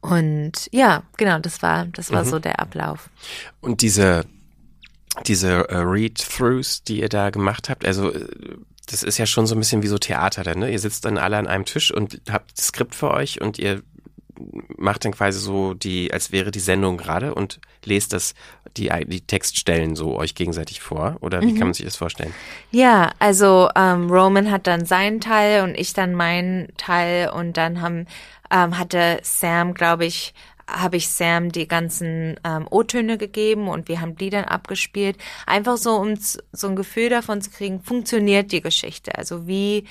[0.00, 2.28] und ja, genau, das war, das war mhm.
[2.28, 3.10] so der Ablauf.
[3.60, 4.26] Und diese,
[5.26, 8.26] diese uh, Read-Throughs, die ihr da gemacht habt, also äh,
[8.86, 10.70] das ist ja schon so ein bisschen wie so Theater dann, ne?
[10.70, 13.82] Ihr sitzt dann alle an einem Tisch und habt das Skript für euch und ihr
[14.76, 18.34] macht dann quasi so die, als wäre die Sendung gerade und lest das,
[18.78, 21.16] die, die Textstellen so euch gegenseitig vor?
[21.20, 21.58] Oder wie mhm.
[21.58, 22.32] kann man sich das vorstellen?
[22.70, 27.80] Ja, also ähm, Roman hat dann seinen Teil und ich dann meinen Teil und dann
[27.80, 28.06] haben,
[28.50, 30.34] ähm, hatte Sam, glaube ich,
[30.68, 35.16] habe ich Sam die ganzen ähm, O-Töne gegeben und wir haben die dann abgespielt.
[35.46, 39.16] Einfach so, um so ein Gefühl davon zu kriegen, funktioniert die Geschichte?
[39.16, 39.84] Also wie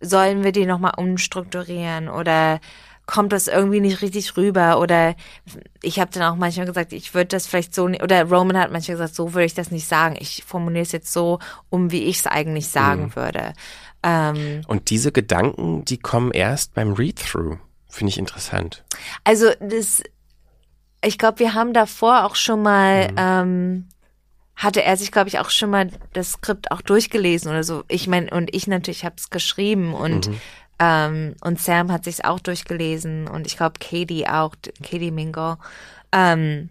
[0.00, 2.60] sollen wir die nochmal umstrukturieren oder
[3.08, 5.16] kommt das irgendwie nicht richtig rüber oder
[5.82, 8.98] ich habe dann auch manchmal gesagt, ich würde das vielleicht so oder Roman hat manchmal
[8.98, 10.14] gesagt, so würde ich das nicht sagen.
[10.20, 11.38] Ich formuliere es jetzt so,
[11.70, 13.16] um wie ich es eigentlich sagen mhm.
[13.16, 13.54] würde.
[14.02, 17.56] Ähm, Und diese Gedanken, die kommen erst beim Read-Through.
[17.88, 18.84] Finde ich interessant.
[19.24, 20.02] Also das,
[21.02, 23.16] ich glaube, wir haben davor auch schon mal, mhm.
[23.16, 23.88] ähm,
[24.54, 27.84] hatte er sich, glaube ich, auch schon mal das Skript auch durchgelesen oder so.
[27.88, 30.40] Ich meine, und ich natürlich habe es geschrieben und mhm.
[30.78, 35.56] Ähm, und Sam hat sich auch durchgelesen und ich glaube Katie auch, Katie Mingo.
[36.12, 36.70] Ähm,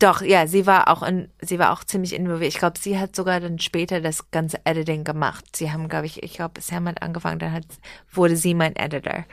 [0.00, 2.52] doch, ja, sie war auch in, sie war auch ziemlich involviert.
[2.52, 5.44] Ich glaube, sie hat sogar dann später das ganze Editing gemacht.
[5.54, 7.66] Sie haben, glaube ich, ich glaube, Sam hat angefangen, dann hat,
[8.10, 9.24] wurde sie mein Editor.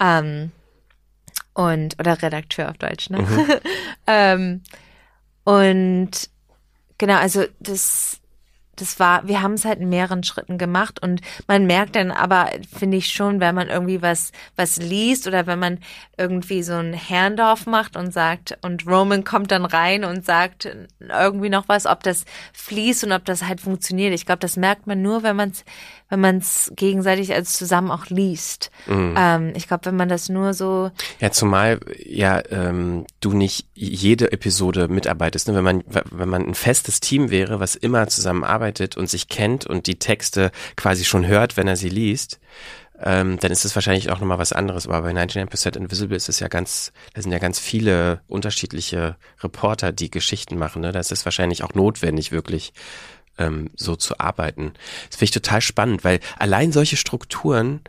[0.00, 0.52] Ähm,
[1.54, 3.22] und, oder Redakteur auf Deutsch, ne?
[3.22, 3.46] Mhm.
[4.06, 4.62] ähm,
[5.44, 6.10] und
[6.98, 8.20] genau, also das,
[8.76, 12.50] das war, wir haben es halt in mehreren Schritten gemacht und man merkt dann aber,
[12.76, 15.78] finde ich schon, wenn man irgendwie was, was liest oder wenn man
[16.16, 20.68] irgendwie so ein Handoff macht und sagt, und Roman kommt dann rein und sagt
[21.00, 24.14] irgendwie noch was, ob das fließt und ob das halt funktioniert.
[24.14, 25.64] Ich glaube, das merkt man nur, wenn man es
[26.10, 28.70] wenn man es gegenseitig als zusammen auch liest.
[28.86, 29.14] Mhm.
[29.16, 30.90] Ähm, ich glaube, wenn man das nur so.
[31.20, 35.48] Ja, zumal ja ähm, du nicht jede Episode mitarbeitest.
[35.48, 35.54] Ne?
[35.54, 39.86] Wenn man wenn man ein festes Team wäre, was immer zusammenarbeitet und sich kennt und
[39.86, 42.38] die Texte quasi schon hört, wenn er sie liest,
[43.02, 44.86] ähm, dann ist es wahrscheinlich auch nochmal was anderes.
[44.86, 49.92] Aber bei 99% Invisible ist es ja ganz, da sind ja ganz viele unterschiedliche Reporter,
[49.92, 50.82] die Geschichten machen.
[50.82, 50.92] Ne?
[50.92, 52.72] Das ist wahrscheinlich auch notwendig, wirklich
[53.38, 54.74] ähm, so zu arbeiten.
[55.08, 57.80] Das finde ich total spannend, weil allein solche Strukturen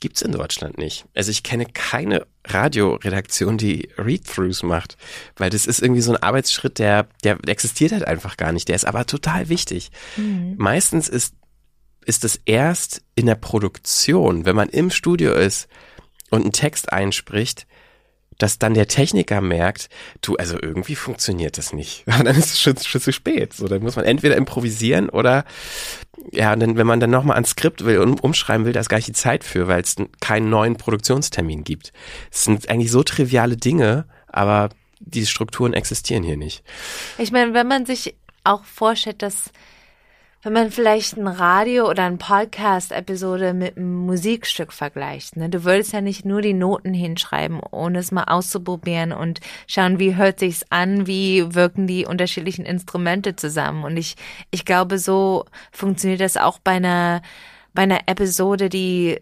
[0.00, 1.06] gibt's in Deutschland nicht.
[1.14, 4.96] Also ich kenne keine Radioredaktion, die Read-Throughs macht,
[5.36, 8.68] weil das ist irgendwie so ein Arbeitsschritt, der, der existiert halt einfach gar nicht.
[8.68, 9.90] Der ist aber total wichtig.
[10.16, 10.54] Mhm.
[10.56, 11.34] Meistens ist,
[12.04, 15.68] ist es erst in der Produktion, wenn man im Studio ist
[16.30, 17.66] und einen Text einspricht,
[18.38, 19.88] dass dann der Techniker merkt,
[20.22, 22.04] du, also irgendwie funktioniert das nicht.
[22.06, 23.52] Und dann ist es schon, schon zu spät.
[23.52, 25.44] So, dann muss man entweder improvisieren oder
[26.32, 28.88] ja, und dann, wenn man dann nochmal ans Skript will und umschreiben will, da ist
[28.88, 31.92] gar nicht die Zeit für, weil es keinen neuen Produktionstermin gibt.
[32.30, 34.70] Es sind eigentlich so triviale Dinge, aber
[35.00, 36.64] die Strukturen existieren hier nicht.
[37.18, 39.52] Ich meine, wenn man sich auch vorstellt, dass
[40.42, 45.48] wenn man vielleicht ein Radio oder ein Podcast-Episode mit einem Musikstück vergleicht, ne?
[45.48, 50.14] Du würdest ja nicht nur die Noten hinschreiben, ohne es mal auszuprobieren und schauen, wie
[50.14, 53.82] hört sich's an, wie wirken die unterschiedlichen Instrumente zusammen.
[53.82, 54.14] Und ich,
[54.52, 57.20] ich glaube, so funktioniert das auch bei einer,
[57.74, 59.20] bei einer Episode, die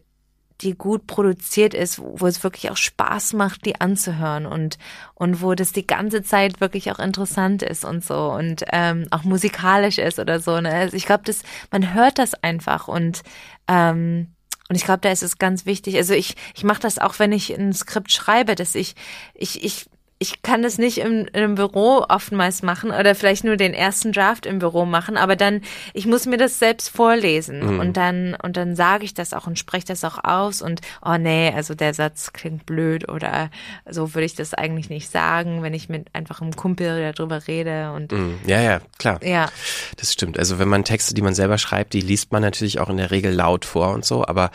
[0.61, 4.79] die gut produziert ist, wo es wirklich auch Spaß macht, die anzuhören und
[5.15, 9.25] und wo das die ganze Zeit wirklich auch interessant ist und so und ähm, auch
[9.25, 10.61] musikalisch ist oder so.
[10.61, 10.73] Ne?
[10.73, 13.23] Also ich glaube, das man hört das einfach und
[13.69, 14.29] ähm,
[14.69, 15.97] und ich glaube, da ist es ganz wichtig.
[15.97, 18.95] Also ich ich mache das auch, wenn ich ein Skript schreibe, dass ich
[19.35, 19.87] ich ich
[20.19, 24.47] ich kann das nicht im, im Büro oftmals machen oder vielleicht nur den ersten Draft
[24.47, 25.61] im Büro machen, aber dann,
[25.93, 27.81] ich muss mir das selbst vorlesen mhm.
[27.81, 31.19] und dann, und dann sage ich das auch und spreche das auch aus und, oh
[31.19, 33.51] nee, also der Satz klingt blöd oder
[33.89, 37.93] so würde ich das eigentlich nicht sagen, wenn ich mit einfach einem Kumpel darüber rede
[37.93, 38.13] und.
[38.13, 38.39] Mhm.
[38.47, 39.21] Ja, ja, klar.
[39.23, 39.51] Ja.
[39.97, 40.39] Das stimmt.
[40.39, 43.11] Also wenn man Texte, die man selber schreibt, die liest man natürlich auch in der
[43.11, 44.51] Regel laut vor und so, aber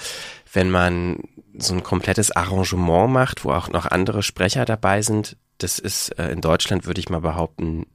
[0.53, 1.19] wenn man
[1.57, 6.29] so ein komplettes Arrangement macht, wo auch noch andere Sprecher dabei sind, das ist äh,
[6.31, 7.85] in Deutschland, würde ich mal behaupten,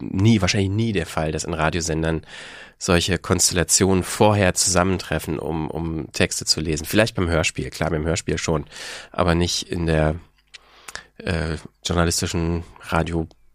[0.00, 2.22] nie, wahrscheinlich nie der Fall, dass in Radiosendern
[2.78, 6.86] solche Konstellationen vorher zusammentreffen, um, um Texte zu lesen.
[6.86, 8.64] Vielleicht beim Hörspiel, klar, beim Hörspiel schon,
[9.12, 10.16] aber nicht in der
[11.18, 12.64] äh, journalistischen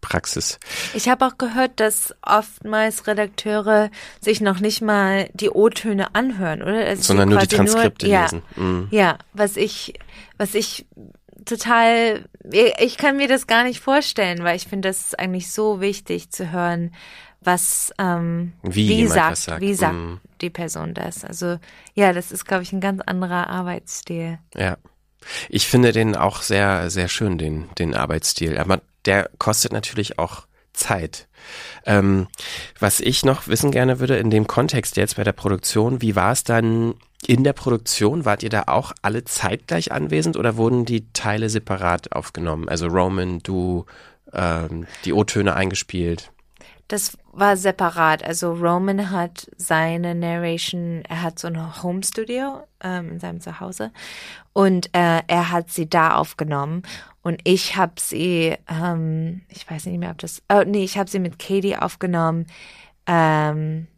[0.06, 0.58] Radiopraxis.
[0.94, 3.90] Ich habe auch gehört, dass oftmals Redakteure
[4.20, 6.84] sich noch nicht mal die O-Töne anhören, oder?
[6.86, 8.42] Also Sondern nur die Transkripte nur, lesen.
[8.56, 8.88] Ja, mhm.
[8.90, 9.94] ja, was ich,
[10.38, 10.86] was ich
[11.44, 15.80] total, ich kann mir das gar nicht vorstellen, weil ich finde, das ist eigentlich so
[15.80, 16.94] wichtig zu hören,
[17.40, 20.20] was, ähm, wie, wie sagt, sagt, wie sagt mm.
[20.40, 21.24] die Person das.
[21.24, 21.58] Also
[21.94, 24.38] ja, das ist, glaube ich, ein ganz anderer Arbeitsstil.
[24.54, 24.78] Ja.
[25.48, 28.58] Ich finde den auch sehr, sehr schön, den, den Arbeitsstil.
[28.58, 31.26] Aber der kostet natürlich auch Zeit.
[31.84, 32.28] Ähm,
[32.78, 36.32] was ich noch wissen gerne würde in dem Kontext jetzt bei der Produktion, wie war
[36.32, 36.94] es dann
[37.26, 38.24] in der Produktion?
[38.24, 42.68] Wart ihr da auch alle zeitgleich anwesend oder wurden die Teile separat aufgenommen?
[42.68, 43.86] Also Roman, du,
[44.32, 46.30] ähm, die O-Töne eingespielt?
[46.88, 48.22] Das war separat.
[48.22, 53.90] Also Roman hat seine Narration, er hat so ein Home Studio ähm, in seinem Zuhause
[54.52, 56.82] und äh, er hat sie da aufgenommen
[57.26, 61.10] und ich habe sie, ähm, ich weiß nicht mehr, ob das, oh nee, ich habe
[61.10, 62.46] sie mit Katie aufgenommen.
[63.08, 63.88] Ähm,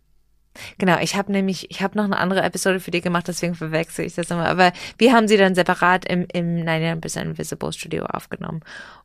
[0.79, 4.07] Genau, ich habe nämlich, ich habe noch eine andere Episode für die gemacht, deswegen verwechsel
[4.07, 4.49] ich das immer.
[4.49, 8.63] Aber wir haben sie dann separat im, im 99% Invisible Studio aufgenommen.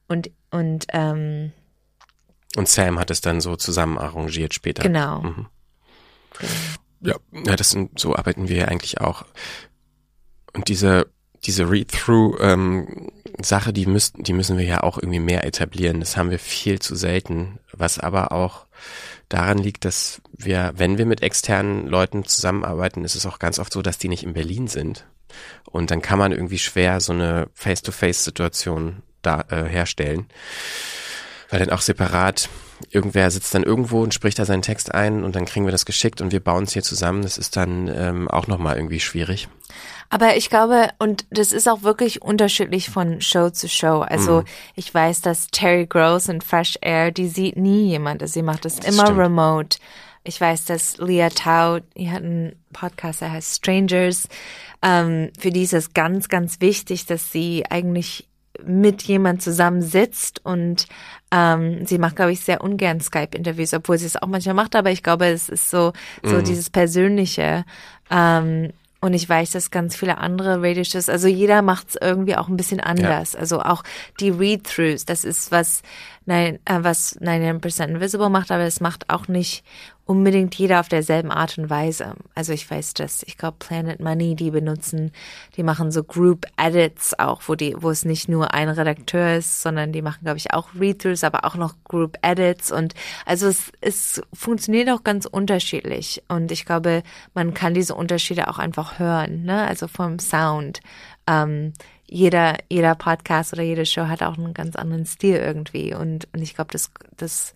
[0.08, 1.52] Und, und, ähm,
[2.56, 4.82] Und Sam hat es dann so zusammen arrangiert später.
[4.82, 5.22] genau.
[5.22, 5.48] Mhm.
[7.02, 9.26] Ja, ja, das sind, so arbeiten wir ja eigentlich auch.
[10.54, 11.06] Und diese,
[11.46, 11.70] diese
[13.34, 16.00] Read-Through-Sache, die müssen, die müssen wir ja auch irgendwie mehr etablieren.
[16.00, 18.66] Das haben wir viel zu selten, was aber auch
[19.30, 23.74] daran liegt, dass wir, wenn wir mit externen Leuten zusammenarbeiten, ist es auch ganz oft
[23.74, 25.06] so, dass die nicht in Berlin sind.
[25.66, 30.28] Und dann kann man irgendwie schwer so eine Face-to-Face-Situation da äh, herstellen.
[31.54, 32.50] Weil dann auch separat
[32.90, 35.86] irgendwer sitzt dann irgendwo und spricht da seinen Text ein und dann kriegen wir das
[35.86, 37.22] geschickt und wir bauen es hier zusammen.
[37.22, 39.48] Das ist dann ähm, auch nochmal irgendwie schwierig.
[40.10, 44.00] Aber ich glaube, und das ist auch wirklich unterschiedlich von Show zu Show.
[44.02, 44.46] Also Mhm.
[44.76, 48.22] ich weiß, dass Terry Gross in Fresh Air, die sieht nie jemand.
[48.22, 49.20] Also sie macht das, immer stimmt.
[49.20, 49.78] remote.
[50.24, 54.28] Ich weiß, dass Leah Tau, die hat einen Podcast, der heißt Strangers.
[54.82, 58.28] Ähm, für die ist es ganz, ganz wichtig, dass sie eigentlich
[58.64, 60.86] mit jemand zusammen sitzt und
[61.34, 64.92] ähm, sie macht, glaube ich, sehr ungern Skype-Interviews, obwohl sie es auch manchmal macht, aber
[64.92, 65.92] ich glaube, es ist so,
[66.22, 67.66] so dieses Persönliche.
[68.12, 72.48] Ähm, und ich weiß, dass ganz viele andere Radioshows, also jeder macht es irgendwie auch
[72.48, 73.36] ein bisschen anders.
[73.36, 73.84] Also auch
[74.22, 75.82] die Read-Throughs, das ist was,
[76.26, 79.66] nein, äh, was 99% Invisible macht, aber es macht auch nicht
[80.06, 82.16] unbedingt jeder auf derselben Art und Weise.
[82.36, 85.12] Also ich weiß, dass, ich glaube, Planet Money, die benutzen,
[85.56, 89.62] die machen so Group Edits auch, wo die, wo es nicht nur ein Redakteur ist,
[89.62, 92.94] sondern die machen, glaube ich, auch Read-Throughs, aber auch noch Group Edits und
[93.26, 98.60] also es, es funktioniert auch ganz unterschiedlich und ich glaube, man kann diese Unterschiede auch
[98.60, 99.66] einfach hören, ne?
[99.68, 100.82] Also vom Sound.
[101.28, 101.74] Ähm,
[102.06, 106.42] jeder, jeder Podcast oder jede Show hat auch einen ganz anderen Stil irgendwie und, und
[106.42, 107.54] ich glaube, das, das,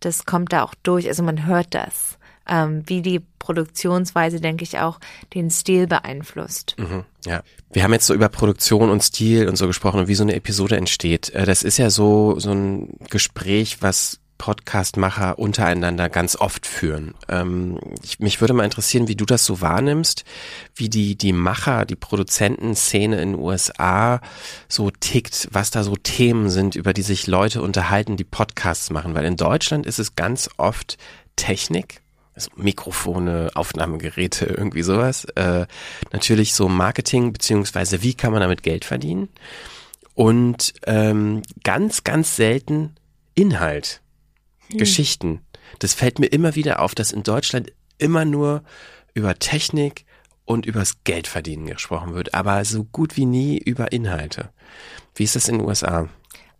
[0.00, 1.08] das kommt da auch durch.
[1.08, 5.00] Also man hört das, ähm, wie die Produktionsweise, denke ich, auch
[5.34, 6.76] den Stil beeinflusst.
[6.78, 7.42] Mhm, ja.
[7.72, 10.34] Wir haben jetzt so über Produktion und Stil und so gesprochen und wie so eine
[10.34, 11.30] Episode entsteht.
[11.30, 17.14] Äh, Das ist ja so, so ein Gespräch, was Podcastmacher untereinander ganz oft führen.
[17.28, 20.24] Ähm, ich, mich würde mal interessieren, wie du das so wahrnimmst,
[20.74, 24.20] wie die, die Macher, die Produzentenszene in den USA
[24.68, 29.14] so tickt, was da so Themen sind, über die sich Leute unterhalten, die Podcasts machen.
[29.14, 30.96] Weil in Deutschland ist es ganz oft
[31.36, 32.00] Technik,
[32.34, 35.24] also Mikrofone, Aufnahmegeräte, irgendwie sowas.
[35.34, 35.66] Äh,
[36.12, 39.28] natürlich so Marketing, beziehungsweise wie kann man damit Geld verdienen.
[40.14, 42.96] Und ähm, ganz, ganz selten
[43.34, 44.00] Inhalt,
[44.70, 45.40] Geschichten.
[45.78, 48.62] Das fällt mir immer wieder auf, dass in Deutschland immer nur
[49.14, 50.04] über Technik
[50.44, 54.50] und übers Geldverdienen gesprochen wird, aber so gut wie nie über Inhalte.
[55.14, 56.08] Wie ist das in den USA?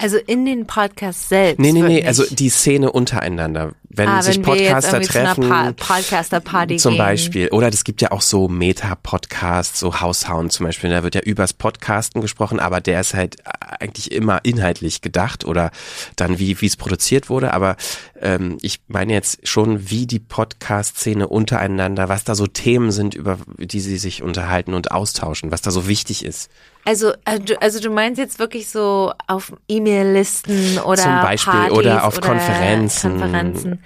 [0.01, 1.59] Also in den Podcasts selbst.
[1.59, 3.73] Nee, nee, nee, also die Szene untereinander.
[3.91, 5.49] Wenn ah, sich wenn Podcaster irgendwie zu treffen.
[5.49, 6.99] Pa- Podcaster-Party Zum gehen.
[6.99, 7.49] Beispiel.
[7.49, 10.91] Oder es gibt ja auch so Meta-Podcasts, so Haushauen zum Beispiel.
[10.91, 15.73] Da wird ja übers Podcasten gesprochen, aber der ist halt eigentlich immer inhaltlich gedacht oder
[16.15, 17.53] dann wie wie es produziert wurde.
[17.53, 17.77] Aber
[18.21, 23.39] ähm, ich meine jetzt schon, wie die Podcast-Szene untereinander, was da so Themen sind, über
[23.57, 26.51] die sie sich unterhalten und austauschen, was da so wichtig ist.
[26.89, 31.77] Also, also du- also du meinst jetzt wirklich so auf E-Mail-Listen oder Zum Beispiel, Partys
[31.77, 33.11] oder auf oder Konferenzen.
[33.21, 33.85] Konferenzen.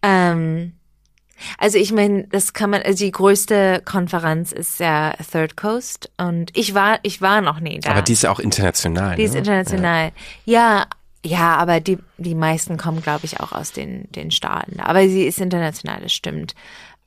[0.00, 0.74] Ähm,
[1.58, 6.56] also ich meine, das kann man, also die größte Konferenz ist ja Third Coast und
[6.56, 7.90] ich war, ich war noch nie da.
[7.90, 9.16] Aber die ist ja auch international.
[9.16, 9.38] Die ist ne?
[9.38, 10.12] international.
[10.44, 10.86] Ja,
[11.24, 14.78] ja, aber die, die meisten kommen, glaube ich, auch aus den, den Staaten.
[14.78, 16.54] Aber sie ist international, das stimmt.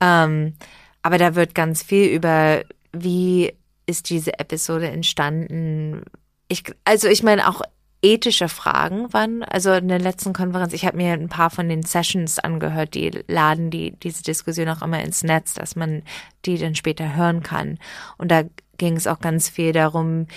[0.02, 0.56] Ähm,
[1.02, 3.54] aber da wird ganz viel über, wie
[3.86, 6.04] ist diese Episode entstanden.
[6.48, 7.62] Ich, also ich meine auch
[8.02, 11.84] ethische Fragen waren, also in der letzten Konferenz, ich habe mir ein paar von den
[11.84, 16.04] Sessions angehört, die laden die diese Diskussion auch immer ins Netz, dass man
[16.46, 17.80] die dann später hören kann.
[18.18, 18.44] Und da
[18.78, 20.28] ging es auch ganz viel darum,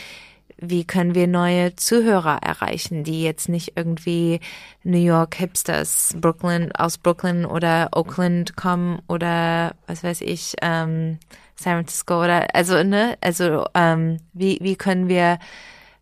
[0.59, 4.41] wie können wir neue Zuhörer erreichen, die jetzt nicht irgendwie
[4.85, 11.19] New York Hipsters, Brooklyn, aus Brooklyn oder Oakland kommen oder was weiß ich, ähm,
[11.57, 15.39] San Francisco oder also ne, also ähm, wie wie können wir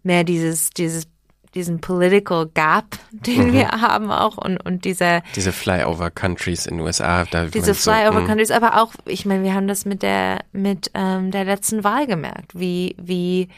[0.02, 1.06] mehr dieses dieses
[1.54, 6.86] diesen political gap, den wir haben auch und und dieser Diese Flyover Countries in den
[6.86, 7.24] USA.
[7.24, 8.26] Da diese Flyover mm.
[8.26, 12.06] Countries, aber auch, ich meine, wir haben das mit der mit ähm, der letzten Wahl
[12.06, 13.48] gemerkt, wie wie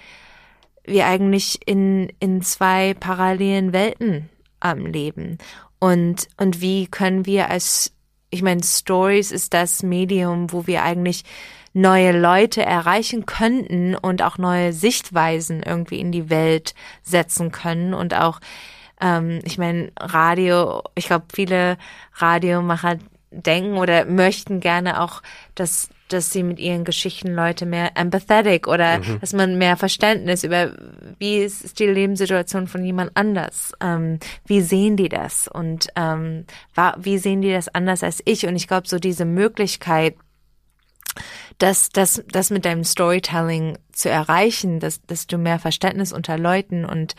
[0.87, 4.29] wir eigentlich in in zwei parallelen Welten
[4.65, 5.39] ähm, leben.
[5.79, 7.93] Und und wie können wir als
[8.31, 11.25] ich meine, Stories ist das Medium, wo wir eigentlich
[11.73, 18.15] neue Leute erreichen könnten und auch neue Sichtweisen irgendwie in die Welt setzen können und
[18.15, 18.41] auch
[19.01, 21.77] ähm, ich meine, Radio, ich glaube, viele
[22.15, 22.97] Radiomacher
[23.31, 25.23] denken oder möchten gerne auch,
[25.55, 29.21] dass dass sie mit ihren Geschichten Leute mehr empathetic oder mhm.
[29.21, 30.73] dass man mehr Verständnis über
[31.19, 36.45] wie ist die Lebenssituation von jemand anders, ähm, wie sehen die das und ähm,
[36.99, 40.15] wie sehen die das anders als ich und ich glaube so diese Möglichkeit
[41.59, 46.85] das, das, das mit deinem Storytelling zu erreichen, dass, dass du mehr Verständnis unter Leuten
[46.85, 47.15] und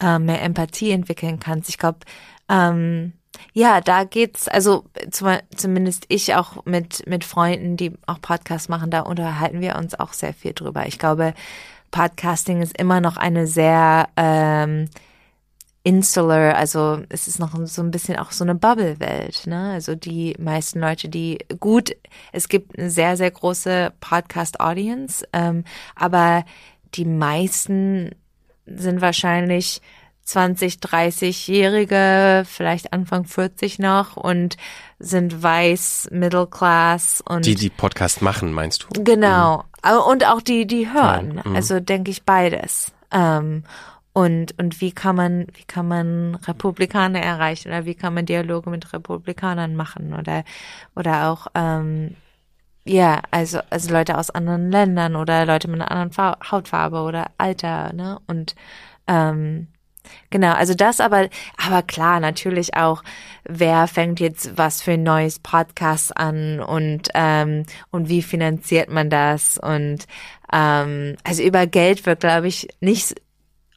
[0.00, 1.68] äh, mehr Empathie entwickeln kannst.
[1.68, 1.98] Ich glaube,
[2.48, 3.12] ähm,
[3.52, 8.90] ja, da geht's, also zum, zumindest ich auch mit, mit Freunden, die auch Podcasts machen,
[8.90, 10.86] da unterhalten wir uns auch sehr viel drüber.
[10.86, 11.34] Ich glaube,
[11.90, 14.88] Podcasting ist immer noch eine sehr ähm,
[15.84, 19.72] insular, also es ist noch so ein bisschen auch so eine Bubble-Welt, ne?
[19.72, 21.94] Also die meisten Leute, die gut,
[22.32, 25.62] es gibt eine sehr, sehr große Podcast-Audience, ähm,
[25.94, 26.44] aber
[26.94, 28.10] die meisten
[28.66, 29.82] sind wahrscheinlich
[30.24, 34.56] 20, 30-Jährige, vielleicht Anfang 40 noch und
[34.98, 37.44] sind weiß, Middle Class und.
[37.44, 39.04] Die, die Podcast machen, meinst du?
[39.04, 39.64] Genau.
[39.84, 39.98] Mhm.
[40.10, 41.42] Und auch die, die hören.
[41.44, 41.54] Mhm.
[41.54, 42.92] Also denke ich beides.
[43.12, 43.64] Ähm,
[44.14, 48.70] und, und wie kann man, wie kann man Republikaner erreichen oder wie kann man Dialoge
[48.70, 50.44] mit Republikanern machen oder,
[50.94, 52.16] oder auch, ähm,
[52.86, 57.92] ja, also, also Leute aus anderen Ländern oder Leute mit einer anderen Hautfarbe oder Alter,
[57.92, 58.20] ne?
[58.26, 58.54] Und,
[59.08, 59.68] ähm,
[60.30, 63.02] Genau, also das aber, aber klar, natürlich auch,
[63.44, 69.10] wer fängt jetzt was für ein neues Podcast an und, ähm, und wie finanziert man
[69.10, 69.58] das?
[69.58, 70.06] Und
[70.52, 73.14] ähm, also über Geld wird, glaube ich, nicht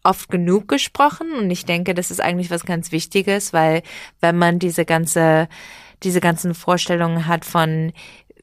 [0.04, 3.84] oft genug gesprochen und ich denke, das ist eigentlich was ganz Wichtiges, weil
[4.22, 5.50] wenn man diese ganze
[6.04, 7.92] diese ganzen Vorstellungen hat von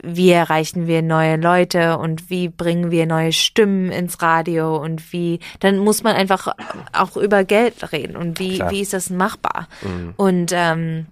[0.05, 5.41] wie erreichen wir neue Leute und wie bringen wir neue Stimmen ins Radio und wie,
[5.61, 6.49] dann muss man einfach
[6.93, 8.71] auch über Geld reden und wie, Klar.
[8.71, 9.69] wie ist das machbar?
[9.83, 10.15] Mhm.
[10.17, 11.07] Und, ähm,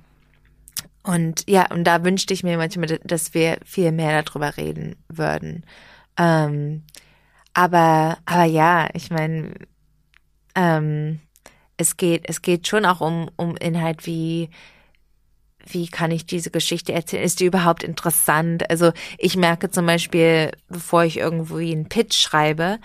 [1.03, 5.65] und ja, und da wünschte ich mir manchmal, dass wir viel mehr darüber reden würden.
[6.17, 6.83] Ähm,
[7.55, 9.55] aber, aber ja, ich meine,
[10.55, 11.21] ähm,
[11.77, 14.51] es geht, es geht schon auch um, um Inhalt wie,
[15.67, 17.25] wie kann ich diese Geschichte erzählen?
[17.25, 18.69] Ist die überhaupt interessant?
[18.71, 22.79] Also ich merke zum Beispiel, bevor ich irgendwo einen Pitch schreibe,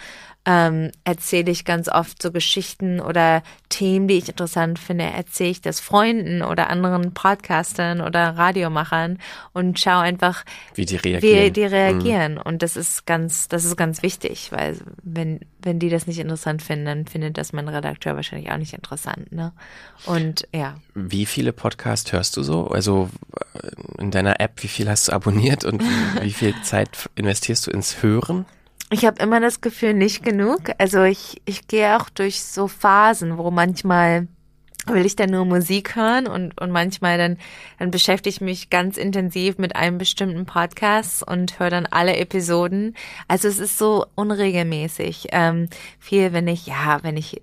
[0.50, 5.62] ähm, erzähle ich ganz oft so Geschichten oder Themen, die ich interessant finde, erzähle ich
[5.62, 9.20] das Freunden oder anderen Podcastern oder Radiomachern
[9.52, 11.46] und schaue einfach, wie die reagieren.
[11.46, 12.36] Wie die reagieren.
[12.36, 12.42] Mhm.
[12.42, 16.62] Und das ist ganz, das ist ganz wichtig, weil wenn, wenn die das nicht interessant
[16.62, 19.52] finden, dann findet das mein Redakteur wahrscheinlich auch nicht interessant, ne?
[20.06, 20.78] Und ja.
[20.96, 22.68] Wie viele Podcasts hörst du so?
[22.68, 23.10] Also
[23.98, 25.84] in deiner App, wie viel hast du abonniert und
[26.22, 28.46] wie viel Zeit investierst du ins Hören?
[28.90, 30.72] Ich habe immer das Gefühl, nicht genug.
[30.78, 34.28] Also ich, ich gehe auch durch so Phasen, wo manchmal
[34.86, 37.38] will ich dann nur Musik hören und, und manchmal dann,
[37.80, 42.96] dann beschäftige ich mich ganz intensiv mit einem bestimmten Podcast und höre dann alle Episoden.
[43.28, 45.28] Also es ist so unregelmäßig.
[45.32, 45.68] Ähm,
[46.00, 47.42] viel, wenn ich, ja, wenn ich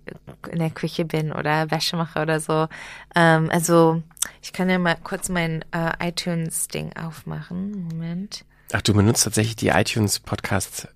[0.51, 2.69] in der Küche bin oder Wäsche mache oder so.
[3.15, 4.03] Ähm, also
[4.43, 7.89] ich kann ja mal kurz mein äh, iTunes-Ding aufmachen.
[7.91, 8.45] Moment.
[8.73, 10.89] Ach, du benutzt tatsächlich die iTunes-Podcasts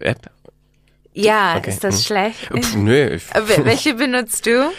[0.00, 0.30] App?
[1.12, 1.70] Ja, okay.
[1.70, 2.02] ist das hm.
[2.02, 2.50] schlecht?
[2.52, 3.18] Pff, nö.
[3.64, 4.70] Welche benutzt du?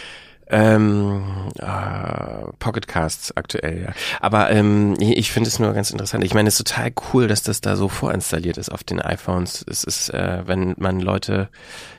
[0.48, 3.92] Ähm, äh, Pocketcasts aktuell, ja.
[4.20, 6.24] Aber ähm, ich finde es nur ganz interessant.
[6.24, 9.64] Ich meine, es ist total cool, dass das da so vorinstalliert ist auf den iPhones.
[9.66, 11.48] Es ist, äh, wenn man Leute,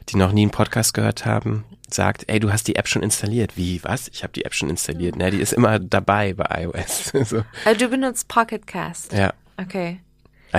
[0.09, 3.57] die noch nie einen Podcast gehört haben, sagt, ey, du hast die App schon installiert.
[3.57, 4.07] Wie, was?
[4.09, 5.15] Ich habe die App schon installiert.
[5.17, 7.05] Na, die ist immer dabei bei iOS.
[7.27, 7.43] so.
[7.65, 9.13] Also du benutzt Pocketcast?
[9.13, 9.33] Ja.
[9.57, 9.99] Okay.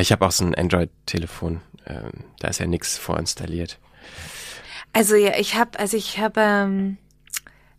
[0.00, 3.78] Ich habe auch so ein Android-Telefon ähm, da ist ja nichts vorinstalliert.
[4.92, 6.98] Also ja, ich habe, also ich habe, ähm,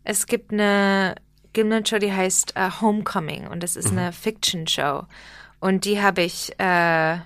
[0.04, 1.16] es gibt eine,
[1.54, 4.00] gibt eine Show, die heißt uh, Homecoming und das ist mhm.
[4.00, 5.04] eine Fiction-Show
[5.60, 7.24] und die habe ich, äh, ja,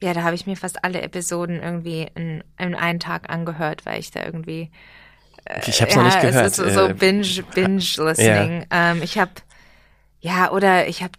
[0.00, 4.10] da habe ich mir fast alle Episoden irgendwie in, in einen Tag angehört, weil ich
[4.10, 4.70] da irgendwie
[5.46, 6.46] äh, ich habe es ja, noch nicht gehört.
[6.46, 8.66] Es ist so, so binge binge listening.
[8.70, 8.92] Ja.
[8.92, 9.30] Ähm, ich habe
[10.26, 11.12] ja, oder ich habe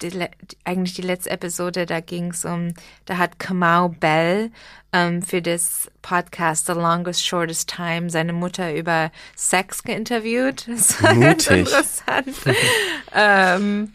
[0.65, 2.73] eigentlich die letzte Episode, da ging es um,
[3.05, 4.51] da hat Kamau Bell
[4.91, 10.67] ähm, für das Podcast The Longest Shortest Time seine Mutter über Sex geinterviewt.
[10.77, 11.23] Das war Mutig.
[11.23, 12.35] ganz interessant.
[13.15, 13.93] ähm,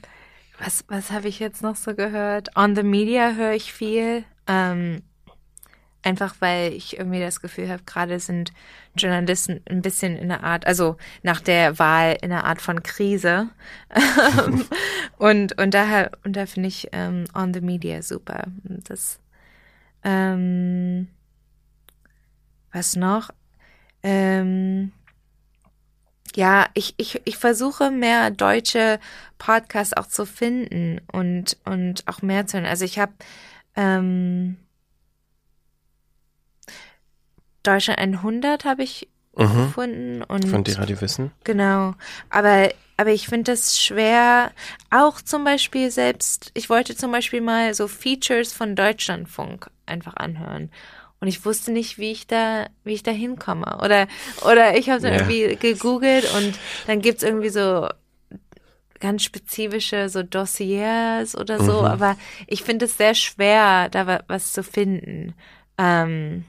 [0.59, 2.49] was was habe ich jetzt noch so gehört?
[2.57, 4.25] On the Media höre ich viel.
[4.47, 5.03] Ähm,
[6.05, 8.53] Einfach weil ich irgendwie das Gefühl habe, gerade sind
[8.97, 13.49] Journalisten ein bisschen in einer Art, also nach der Wahl in einer Art von Krise.
[15.19, 18.45] und, und daher, und da finde ich ähm, On the Media super.
[18.65, 19.21] Das,
[20.05, 21.09] Ähm,
[22.73, 23.31] was noch?
[24.03, 24.93] Ähm,
[26.35, 28.99] ja, ich, ich, ich versuche mehr deutsche
[29.39, 32.67] Podcasts auch zu finden und, und auch mehr zu hören.
[32.67, 33.13] Also ich habe
[33.77, 34.57] ähm,
[37.63, 39.65] Deutschland 100 habe ich Mhm.
[39.67, 41.31] gefunden und Von die Radio Wissen.
[41.45, 41.95] Genau.
[42.29, 44.51] Aber, aber ich finde das schwer.
[44.91, 50.71] Auch zum Beispiel selbst, ich wollte zum Beispiel mal so Features von Deutschlandfunk einfach anhören.
[51.19, 53.79] Und ich wusste nicht, wie ich da, wie ich da hinkomme.
[53.83, 54.07] Oder,
[54.45, 55.21] oder ich habe dann Ja.
[55.21, 57.89] irgendwie gegoogelt und dann gibt's irgendwie so
[59.01, 61.81] ganz spezifische so Dossiers oder so.
[61.81, 61.87] Mhm.
[61.87, 65.35] Aber ich finde es sehr schwer, da wa- was zu finden.
[65.79, 66.45] Ähm,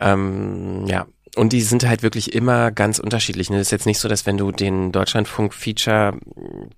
[0.00, 1.06] Ähm, ja.
[1.34, 3.50] Und die sind halt wirklich immer ganz unterschiedlich.
[3.50, 3.58] Ne?
[3.58, 6.18] Das ist jetzt nicht so, dass wenn du den Deutschlandfunk Feature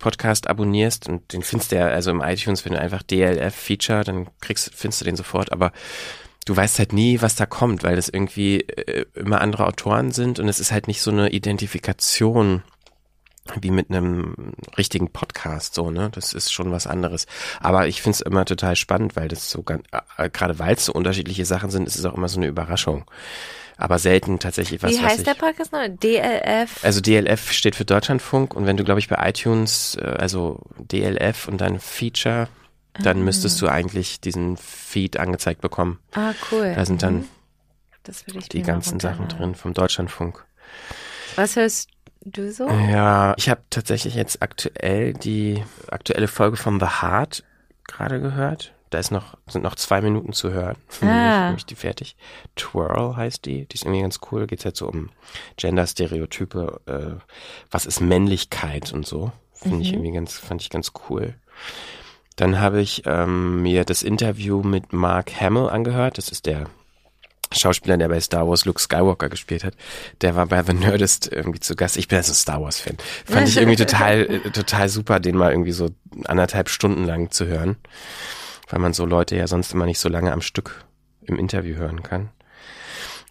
[0.00, 4.02] Podcast abonnierst und den findest du ja, also im iTunes, wenn du einfach DLF Feature,
[4.02, 5.70] dann kriegst, findest du den sofort, aber
[6.44, 10.40] du weißt halt nie, was da kommt, weil das irgendwie äh, immer andere Autoren sind
[10.40, 12.62] und es ist halt nicht so eine Identifikation
[13.60, 16.10] wie mit einem richtigen Podcast so, ne?
[16.12, 17.26] Das ist schon was anderes.
[17.60, 19.84] Aber ich find's immer total spannend, weil das so ganz,
[20.16, 23.04] äh, gerade weil es so unterschiedliche Sachen sind, ist es auch immer so eine Überraschung.
[23.76, 25.86] Aber selten tatsächlich was, wie was heißt ich, der Podcast noch?
[25.88, 26.82] DLF?
[26.84, 31.46] also DLF steht für Deutschlandfunk und wenn du, glaube ich, bei iTunes, äh, also DLF
[31.46, 32.48] und dann Feature,
[33.00, 36.00] dann müsstest du eigentlich diesen Feed angezeigt bekommen.
[36.14, 36.72] ah, cool.
[36.74, 37.28] Da sind dann
[38.02, 40.44] Das will ich die ganzen Sachen drin vom Deutschlandfunk.
[41.36, 41.90] Was hörst
[42.36, 42.68] du so?
[42.68, 47.44] Ja, ich habe tatsächlich jetzt aktuell die aktuelle Folge von The Heart
[47.86, 48.74] gerade gehört.
[48.90, 50.76] Da ist noch, sind noch zwei Minuten zu hören.
[51.02, 51.46] Ah.
[51.46, 52.16] nämlich die fertig.
[52.56, 53.66] Twirl heißt die.
[53.66, 54.46] Die ist irgendwie ganz cool.
[54.46, 55.10] Geht halt so um
[55.56, 56.80] Gender-Stereotype.
[56.86, 57.20] Äh,
[57.70, 59.32] was ist Männlichkeit und so.
[59.52, 61.34] Finde ich irgendwie ganz, fand ich ganz cool.
[62.36, 66.18] Dann habe ich ähm, mir das Interview mit Mark Hamill angehört.
[66.18, 66.66] Das ist der
[67.52, 69.74] Schauspieler, der bei Star Wars Luke Skywalker gespielt hat,
[70.20, 71.96] der war bei The Nerdist irgendwie zu Gast.
[71.96, 72.96] Ich bin also Star Wars Fan.
[73.24, 75.90] Fand ich irgendwie total, total super, den mal irgendwie so
[76.24, 77.76] anderthalb Stunden lang zu hören.
[78.68, 80.84] Weil man so Leute ja sonst immer nicht so lange am Stück
[81.22, 82.30] im Interview hören kann.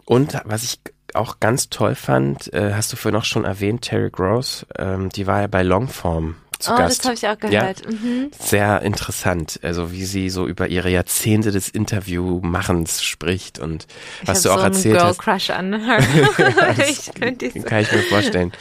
[0.05, 0.79] Und was ich
[1.13, 5.27] auch ganz toll fand, äh, hast du vorhin auch schon erwähnt, Terry Gross, ähm, die
[5.27, 6.99] war ja bei Longform zu oh, Gast.
[6.99, 7.61] das habe ich auch Ja?
[7.61, 7.85] gehört.
[7.91, 8.31] Mhm.
[8.39, 13.87] sehr interessant, also wie sie so über ihre Jahrzehnte des Interviewmachens spricht und
[14.21, 15.19] Ich was du auch so erzählt einen hast.
[15.19, 15.99] Girl Crush an her.
[16.87, 17.11] ich so.
[17.63, 18.51] Kann ich mir vorstellen.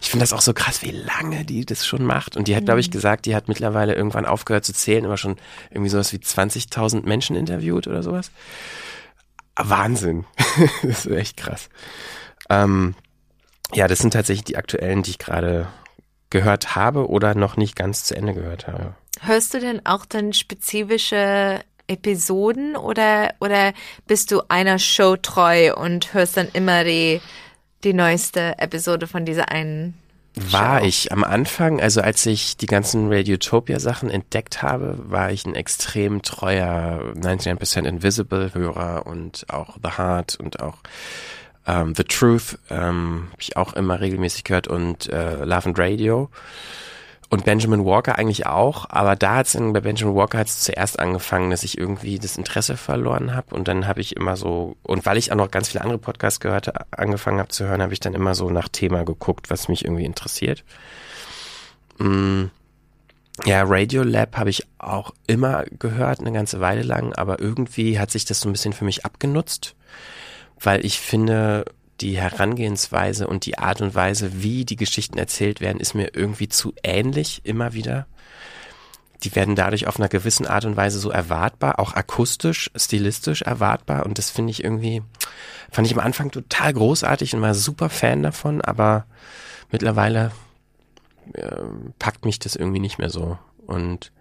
[0.00, 2.36] Ich finde das auch so krass, wie lange die das schon macht.
[2.36, 2.80] Und die hat, glaube Mhm.
[2.80, 5.36] ich, gesagt, die hat mittlerweile irgendwann aufgehört zu zählen, aber schon
[5.70, 8.30] irgendwie sowas wie 20.000 Menschen interviewt oder sowas.
[9.56, 10.24] Wahnsinn.
[10.82, 11.68] das ist echt krass.
[12.50, 12.94] Ähm,
[13.72, 15.66] ja, das sind tatsächlich die aktuellen, die ich gerade
[16.30, 18.94] gehört habe oder noch nicht ganz zu Ende gehört habe.
[19.20, 23.72] Hörst du denn auch dann spezifische Episoden oder, oder
[24.06, 27.20] bist du einer Show treu und hörst dann immer die,
[27.84, 29.94] die neueste Episode von dieser einen?
[30.34, 30.86] War Show.
[30.86, 36.22] ich am Anfang, also als ich die ganzen Radiotopia-Sachen entdeckt habe, war ich ein extrem
[36.22, 40.78] treuer 99% Invisible-Hörer und auch The Heart und auch
[41.66, 46.30] ähm, The Truth ähm, habe ich auch immer regelmäßig gehört und äh, Love and Radio.
[47.30, 51.50] Und Benjamin Walker eigentlich auch, aber da hat's in, bei Benjamin Walker hat's zuerst angefangen,
[51.50, 55.16] dass ich irgendwie das Interesse verloren habe und dann habe ich immer so und weil
[55.16, 58.14] ich auch noch ganz viele andere Podcasts gehört angefangen habe zu hören, habe ich dann
[58.14, 60.62] immer so nach Thema geguckt, was mich irgendwie interessiert.
[61.98, 62.44] Mm,
[63.44, 68.24] ja, Radiolab habe ich auch immer gehört, eine ganze Weile lang, aber irgendwie hat sich
[68.24, 69.74] das so ein bisschen für mich abgenutzt,
[70.66, 71.64] weil ich finde,
[72.00, 76.48] die Herangehensweise und die Art und Weise, wie die Geschichten erzählt werden, ist mir irgendwie
[76.48, 78.06] zu ähnlich immer wieder.
[79.22, 84.04] Die werden dadurch auf einer gewissen Art und Weise so erwartbar, auch akustisch, stilistisch erwartbar
[84.04, 85.02] und das finde ich irgendwie,
[85.70, 89.06] fand ich am Anfang total großartig und war super Fan davon, aber
[89.70, 90.32] mittlerweile
[91.32, 91.56] äh,
[91.98, 94.12] packt mich das irgendwie nicht mehr so und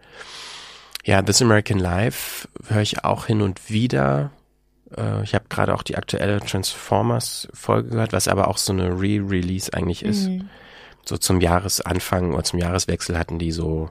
[1.03, 4.31] ja, This American Life höre ich auch hin und wieder.
[4.97, 9.73] Äh, Ich habe gerade auch die aktuelle Transformers-Folge gehört, was aber auch so eine Re-Release
[9.73, 10.29] eigentlich ist.
[11.05, 13.89] So zum Jahresanfang oder zum Jahreswechsel hatten die so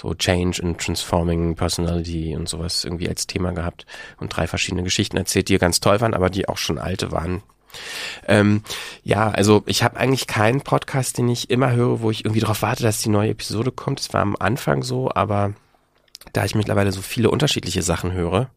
[0.00, 3.84] so Change and Transforming Personality und sowas irgendwie als Thema gehabt
[4.18, 7.42] und drei verschiedene Geschichten erzählt, die ganz toll waren, aber die auch schon alte waren.
[8.26, 8.62] Ähm,
[9.02, 12.62] ja, also ich habe eigentlich keinen Podcast, den ich immer höre, wo ich irgendwie darauf
[12.62, 13.98] warte, dass die neue Episode kommt.
[13.98, 15.54] Das war am Anfang so, aber
[16.32, 18.50] da ich mittlerweile so viele unterschiedliche Sachen höre,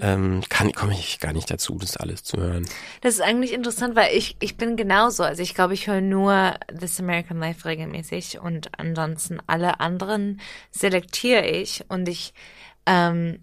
[0.00, 2.66] ähm, kann komme ich gar nicht dazu, das alles zu hören.
[3.00, 5.24] Das ist eigentlich interessant, weil ich, ich bin genauso.
[5.24, 10.40] Also ich glaube, ich höre nur This American Life regelmäßig und ansonsten alle anderen
[10.70, 12.32] selektiere ich und ich,
[12.86, 13.40] ähm,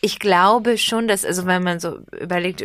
[0.00, 2.64] ich glaube schon, dass, also wenn man so überlegt,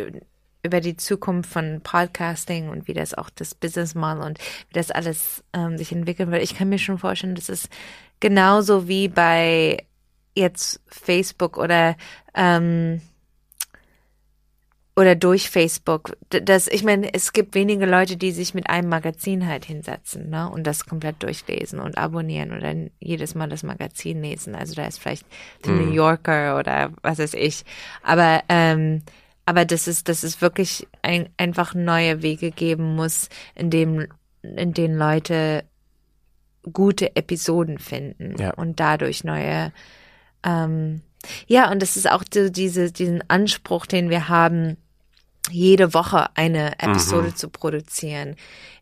[0.62, 4.38] über die Zukunft von Podcasting und wie das auch das Business Model und
[4.68, 6.42] wie das alles ähm, sich entwickeln wird.
[6.42, 7.68] Ich kann mir schon vorstellen, dass es
[8.20, 9.84] genauso wie bei
[10.34, 11.96] jetzt Facebook oder
[12.34, 13.00] ähm,
[14.94, 16.18] oder durch Facebook.
[16.28, 20.50] Das, ich meine, es gibt wenige Leute, die sich mit einem Magazin halt hinsetzen, ne,
[20.50, 24.54] und das komplett durchlesen und abonnieren oder jedes Mal das Magazin lesen.
[24.54, 25.24] Also da ist vielleicht
[25.64, 25.86] The mhm.
[25.86, 27.64] New Yorker oder was weiß ich.
[28.02, 29.02] Aber ähm,
[29.44, 34.06] aber das ist, das ist wirklich ein, einfach neue Wege geben muss, in dem,
[34.42, 35.64] in denen Leute
[36.72, 38.54] gute Episoden finden ja.
[38.54, 39.72] und dadurch neue,
[40.44, 41.02] ähm,
[41.46, 44.76] ja, und das ist auch so diese, diesen Anspruch, den wir haben,
[45.50, 47.36] jede Woche eine Episode mhm.
[47.36, 48.36] zu produzieren,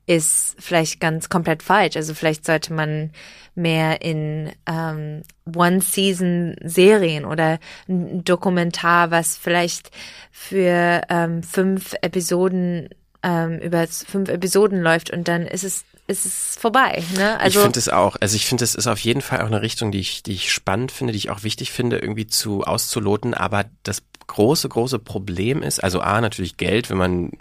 [0.07, 1.97] ist vielleicht ganz komplett falsch.
[1.97, 3.13] Also vielleicht sollte man
[3.55, 5.23] mehr in ähm,
[5.55, 7.59] One-Season-Serien oder
[7.89, 9.91] ein Dokumentar, was vielleicht
[10.31, 12.89] für ähm, fünf Episoden
[13.23, 17.03] ähm, über fünf Episoden läuft und dann ist es ist es vorbei.
[17.17, 17.39] Ne?
[17.41, 18.17] Also ich finde es auch.
[18.21, 20.53] Also ich finde, es ist auf jeden Fall auch eine Richtung, die ich, die ich
[20.53, 23.35] spannend finde, die ich auch wichtig finde, irgendwie zu auszuloten.
[23.35, 27.33] Aber das große, große Problem ist, also A, natürlich Geld, wenn man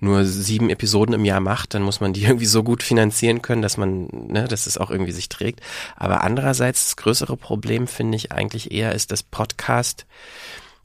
[0.00, 3.62] nur sieben Episoden im Jahr macht, dann muss man die irgendwie so gut finanzieren können,
[3.62, 5.60] dass man, ne, dass es auch irgendwie sich trägt.
[5.96, 10.06] Aber andererseits, das größere Problem finde ich eigentlich eher ist, dass Podcast,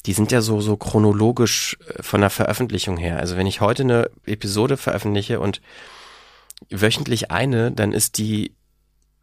[0.06, 3.18] die sind ja so, so chronologisch äh, von der Veröffentlichung her.
[3.18, 5.62] Also wenn ich heute eine Episode veröffentliche und
[6.70, 8.56] wöchentlich eine, dann ist die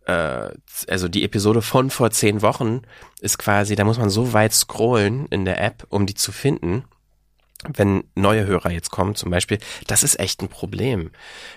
[0.08, 0.50] äh,
[0.88, 2.82] also die Episode von vor zehn Wochen
[3.20, 6.84] ist quasi, da muss man so weit scrollen in der App, um die zu finden.
[7.66, 11.10] Wenn neue Hörer jetzt kommen, zum Beispiel, das ist echt ein Problem,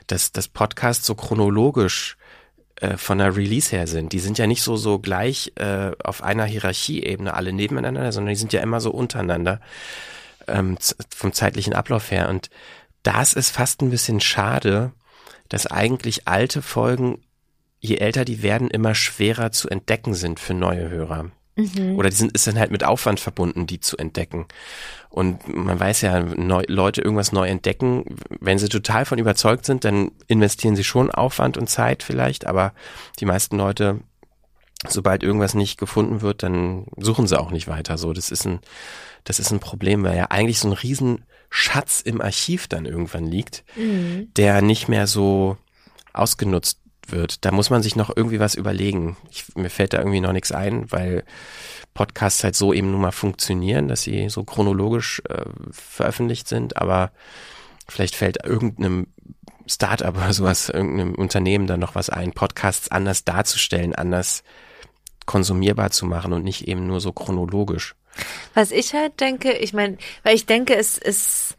[0.07, 2.17] dass das Podcast so chronologisch
[2.77, 4.11] äh, von der Release her sind.
[4.11, 8.39] Die sind ja nicht so so gleich äh, auf einer Hierarchieebene alle nebeneinander, sondern die
[8.39, 9.61] sind ja immer so untereinander
[10.47, 10.77] ähm,
[11.15, 12.29] vom zeitlichen Ablauf her.
[12.29, 12.49] Und
[13.03, 14.91] das ist fast ein bisschen schade,
[15.51, 17.19] dass eigentlich alte Folgen
[17.79, 21.31] je älter die werden, immer schwerer zu entdecken sind für neue Hörer.
[21.55, 21.97] Mhm.
[21.97, 24.45] Oder die sind, ist dann halt mit Aufwand verbunden, die zu entdecken.
[25.09, 28.05] Und man weiß ja, neu, Leute irgendwas neu entdecken,
[28.39, 32.73] wenn sie total von überzeugt sind, dann investieren sie schon Aufwand und Zeit vielleicht, aber
[33.19, 33.99] die meisten Leute,
[34.87, 37.97] sobald irgendwas nicht gefunden wird, dann suchen sie auch nicht weiter.
[37.97, 38.59] So, das ist ein,
[39.25, 40.73] das ist ein Problem, weil ja eigentlich so ein
[41.51, 44.31] Riesenschatz im Archiv dann irgendwann liegt, mhm.
[44.35, 45.57] der nicht mehr so
[46.13, 47.45] ausgenutzt wird.
[47.45, 49.17] Da muss man sich noch irgendwie was überlegen.
[49.29, 51.23] Ich, mir fällt da irgendwie noch nichts ein, weil
[51.93, 57.11] Podcasts halt so eben nun mal funktionieren, dass sie so chronologisch äh, veröffentlicht sind, aber
[57.87, 59.07] vielleicht fällt irgendeinem
[59.67, 64.43] Startup oder sowas, irgendeinem Unternehmen dann noch was ein, Podcasts anders darzustellen, anders
[65.25, 67.95] konsumierbar zu machen und nicht eben nur so chronologisch.
[68.53, 71.55] Was ich halt denke, ich meine, weil ich denke, es ist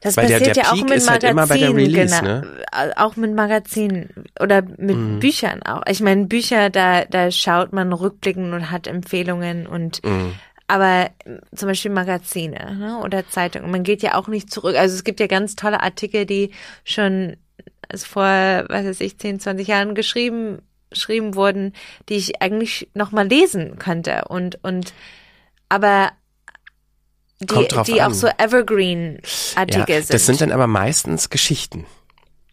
[0.00, 2.22] das Weil passiert der, der ja Peak auch mit ist halt Release, genau.
[2.22, 2.92] ne?
[2.96, 4.08] Auch mit Magazinen
[4.40, 5.18] oder mit mm.
[5.18, 5.82] Büchern auch.
[5.88, 10.32] Ich meine, Bücher, da, da schaut man rückblickend und hat Empfehlungen und mm.
[10.68, 11.10] aber
[11.54, 13.00] zum Beispiel Magazine ne?
[13.04, 13.70] oder Zeitungen.
[13.70, 14.74] Man geht ja auch nicht zurück.
[14.74, 16.50] Also es gibt ja ganz tolle Artikel, die
[16.82, 17.36] schon
[17.94, 21.74] vor, was weiß ich, 10, 20 Jahren geschrieben, geschrieben wurden,
[22.08, 24.94] die ich eigentlich noch mal lesen könnte und, und,
[25.70, 26.12] aber
[27.40, 30.12] die, die auch so Evergreen-Artikel ja, sind.
[30.12, 31.86] Das sind dann aber meistens Geschichten.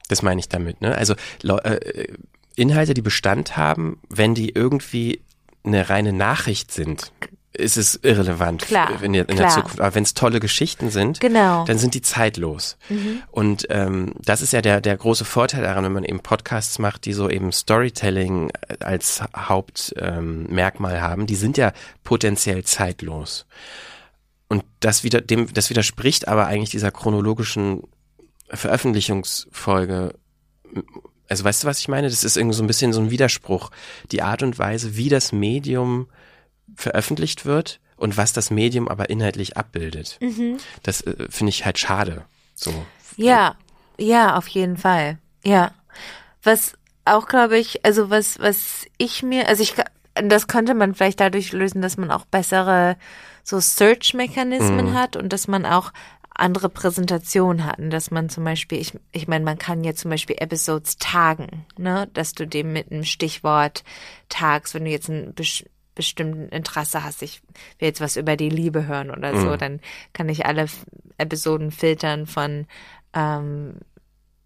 [0.08, 0.80] Das meine ich damit.
[0.80, 0.96] Ne?
[0.96, 2.08] Also äh,
[2.56, 5.22] Inhalte, die Bestand haben, wenn die irgendwie
[5.66, 7.12] eine reine Nachricht sind,
[7.54, 9.82] ist es irrelevant klar, in, der, in der Zukunft.
[9.82, 11.66] Aber wenn es tolle Geschichten sind, genau.
[11.66, 12.78] dann sind die zeitlos.
[12.90, 13.24] Mhm.
[13.32, 17.06] Und ähm, das ist ja der, der große Vorteil daran, wenn man eben Podcasts macht,
[17.06, 21.26] die so eben Storytelling als Hauptmerkmal ähm, haben.
[21.26, 21.74] Die sind ja
[22.04, 23.46] potenziell zeitlos.
[24.50, 27.84] Und das wieder, dem, das widerspricht aber eigentlich dieser chronologischen
[28.50, 30.14] Veröffentlichungsfolge.
[31.28, 32.10] Also weißt du, was ich meine?
[32.10, 33.72] Das ist irgendwie so ein bisschen so ein Widerspruch.
[34.12, 36.08] Die Art und Weise, wie das Medium
[36.78, 40.18] veröffentlicht wird und was das Medium aber inhaltlich abbildet.
[40.22, 40.58] Mhm.
[40.84, 42.24] Das äh, finde ich halt schade.
[42.56, 42.86] So.
[43.18, 43.56] Ja,
[43.98, 45.18] ja, auf jeden Fall.
[45.44, 45.72] Ja.
[46.44, 46.74] Was
[47.04, 49.74] auch, glaube ich, also was, was ich mir, also ich,
[50.16, 52.96] das könnte man vielleicht dadurch lösen, dass man auch bessere
[53.44, 54.94] so Search-Mechanismen mhm.
[54.94, 55.92] hat und dass man auch
[56.36, 60.36] andere Präsentationen hatten, dass man zum Beispiel, ich, ich meine, man kann ja zum Beispiel
[60.38, 63.84] Episodes tagen, ne, dass du dem mit einem Stichwort
[64.30, 65.34] tagst, wenn du jetzt ein
[65.98, 67.42] bestimmten Interesse hast, ich
[67.80, 69.58] will jetzt was über die Liebe hören oder so, mhm.
[69.58, 69.80] dann
[70.14, 70.68] kann ich alle
[71.18, 72.68] Episoden filtern von
[73.14, 73.76] ähm,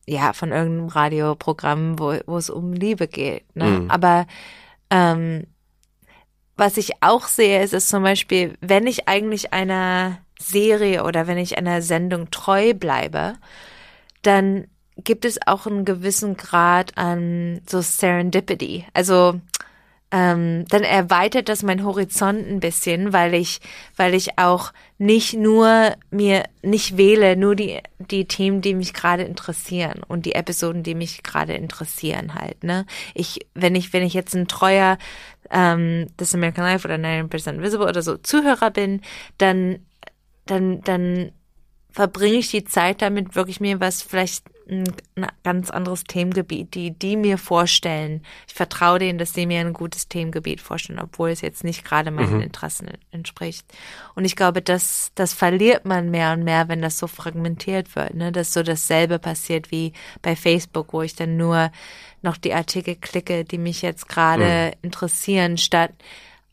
[0.08, 3.56] ja, von irgendeinem Radioprogramm, wo, wo es um Liebe geht.
[3.56, 3.66] Ne?
[3.66, 3.92] Mhm.
[3.92, 4.26] Aber
[4.90, 5.46] ähm,
[6.58, 11.38] was ich auch sehe, ist, ist zum Beispiel, wenn ich eigentlich einer Serie oder wenn
[11.38, 13.36] ich einer Sendung treu bleibe,
[14.22, 18.86] dann gibt es auch einen gewissen Grad an so Serendipity.
[18.94, 19.40] Also
[20.12, 23.62] ähm, dann erweitert das mein Horizont ein bisschen, weil ich,
[23.96, 29.24] weil ich auch nicht nur mir nicht wähle, nur die die Themen, die mich gerade
[29.24, 32.64] interessieren und die Episoden, die mich gerade interessieren halt.
[32.64, 34.98] Ne, ich wenn ich wenn ich jetzt ein treuer
[35.50, 39.02] ähm, This American Life oder 9% Visible oder so Zuhörer bin,
[39.38, 39.80] dann
[40.46, 41.32] dann dann
[41.92, 44.86] verbringe ich die Zeit damit, wirklich mir was vielleicht ein,
[45.16, 48.24] ein, ganz anderes Themengebiet, die die mir vorstellen.
[48.48, 52.12] Ich vertraue denen, dass sie mir ein gutes Themengebiet vorstellen, obwohl es jetzt nicht gerade
[52.12, 52.42] meinen mhm.
[52.42, 53.66] Interessen entspricht.
[54.16, 58.14] Und ich glaube, das, das verliert man mehr und mehr, wenn das so fragmentiert wird,
[58.14, 58.32] ne?
[58.32, 61.72] dass so dasselbe passiert wie bei Facebook, wo ich dann nur
[62.22, 64.80] noch die Artikel klicke, die mich jetzt gerade mhm.
[64.84, 65.92] interessieren, statt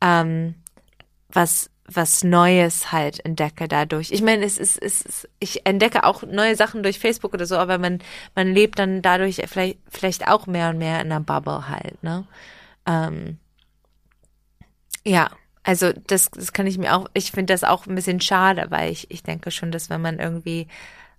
[0.00, 0.54] ähm,
[1.30, 4.12] was was Neues halt entdecke dadurch.
[4.12, 7.56] Ich meine, es ist, es ist, ich entdecke auch neue Sachen durch Facebook oder so,
[7.56, 8.00] aber man,
[8.34, 12.26] man lebt dann dadurch vielleicht, vielleicht auch mehr und mehr in einer Bubble halt, ne?
[12.86, 13.38] Ähm,
[15.04, 15.30] ja,
[15.62, 18.92] also das, das kann ich mir auch, ich finde das auch ein bisschen schade, weil
[18.92, 20.68] ich, ich denke schon, dass wenn man irgendwie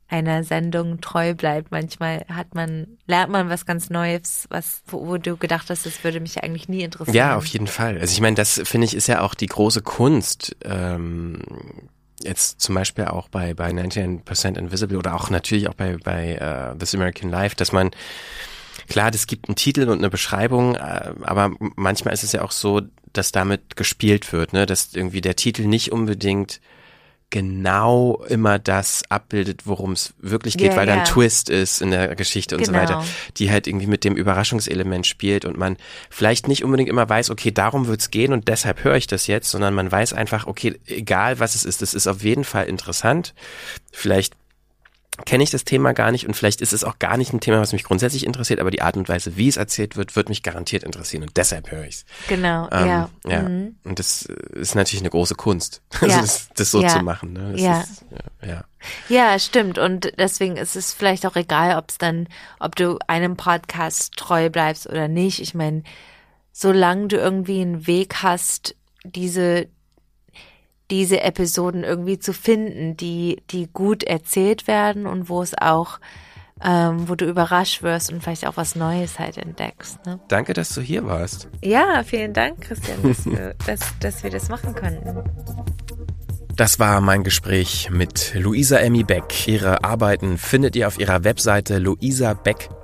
[0.09, 1.71] einer Sendung treu bleibt.
[1.71, 6.03] Manchmal hat man, lernt man was ganz Neues, was, wo, wo du gedacht hast, das
[6.03, 7.15] würde mich eigentlich nie interessieren.
[7.15, 7.99] Ja, auf jeden Fall.
[7.99, 10.55] Also ich meine, das finde ich ist ja auch die große Kunst.
[10.65, 11.41] Ähm
[12.21, 16.77] jetzt zum Beispiel auch bei, bei 99% Invisible oder auch natürlich auch bei, bei uh,
[16.77, 17.91] This American Life, dass man,
[18.87, 22.51] klar, das gibt einen Titel und eine Beschreibung, äh, aber manchmal ist es ja auch
[22.51, 22.81] so,
[23.13, 26.59] dass damit gespielt wird, ne, dass irgendwie der Titel nicht unbedingt
[27.29, 31.91] genau immer das abbildet, worum es wirklich geht, yeah, weil da ein Twist ist in
[31.91, 32.77] der Geschichte und genau.
[32.77, 33.05] so weiter,
[33.37, 35.77] die halt irgendwie mit dem Überraschungselement spielt und man
[36.09, 39.51] vielleicht nicht unbedingt immer weiß, okay, darum wird's gehen und deshalb höre ich das jetzt,
[39.51, 43.35] sondern man weiß einfach, okay, egal was es ist, es ist auf jeden Fall interessant.
[43.91, 44.33] Vielleicht
[45.25, 47.59] kenne ich das Thema gar nicht und vielleicht ist es auch gar nicht ein Thema,
[47.59, 50.43] was mich grundsätzlich interessiert, aber die Art und Weise, wie es erzählt wird, wird mich
[50.43, 52.05] garantiert interessieren und deshalb höre ich es.
[52.27, 53.09] Genau, ähm, ja.
[53.27, 53.41] ja.
[53.41, 53.75] Mhm.
[53.83, 56.07] Und das ist natürlich eine große Kunst, ja.
[56.07, 56.89] das, das, so ja.
[56.89, 57.33] zu machen.
[57.33, 57.53] Ne?
[57.55, 57.81] Ja.
[57.81, 58.05] Ist,
[58.45, 58.63] ja.
[59.09, 59.77] ja, stimmt.
[59.77, 62.27] Und deswegen ist es vielleicht auch egal, ob es dann,
[62.59, 65.39] ob du einem Podcast treu bleibst oder nicht.
[65.41, 65.83] Ich meine,
[66.51, 69.67] solange du irgendwie einen Weg hast, diese
[70.91, 75.99] diese Episoden irgendwie zu finden, die, die gut erzählt werden und wo es auch,
[76.63, 80.05] ähm, wo du überrascht wirst und vielleicht auch was Neues halt entdeckst.
[80.05, 80.19] Ne?
[80.27, 81.47] Danke, dass du hier warst.
[81.63, 85.23] Ja, vielen Dank, Christian, dass, wir, dass, dass wir das machen konnten.
[86.55, 89.47] Das war mein Gespräch mit Luisa Emmy Beck.
[89.47, 92.78] Ihre Arbeiten findet ihr auf ihrer Webseite luisabeck.com.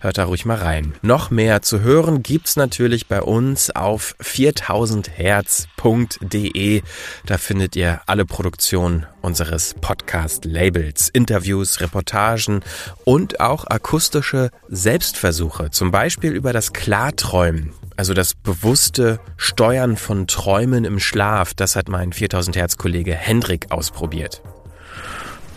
[0.00, 0.94] Hört da ruhig mal rein.
[1.02, 6.82] Noch mehr zu hören gibt's natürlich bei uns auf 4000herz.de.
[7.24, 12.60] Da findet ihr alle Produktionen unseres Podcast-Labels, Interviews, Reportagen
[13.04, 15.70] und auch akustische Selbstversuche.
[15.70, 17.72] Zum Beispiel über das Klarträumen.
[17.96, 23.72] Also das bewusste Steuern von Träumen im Schlaf, das hat mein 4000 Hertz Kollege Hendrik
[23.72, 24.42] ausprobiert.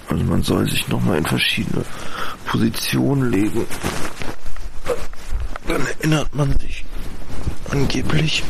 [0.10, 1.86] Also man soll sich nochmal in verschiedene
[2.46, 3.66] Positionen legen.
[5.68, 6.84] Dann erinnert man sich
[7.70, 8.44] angeblich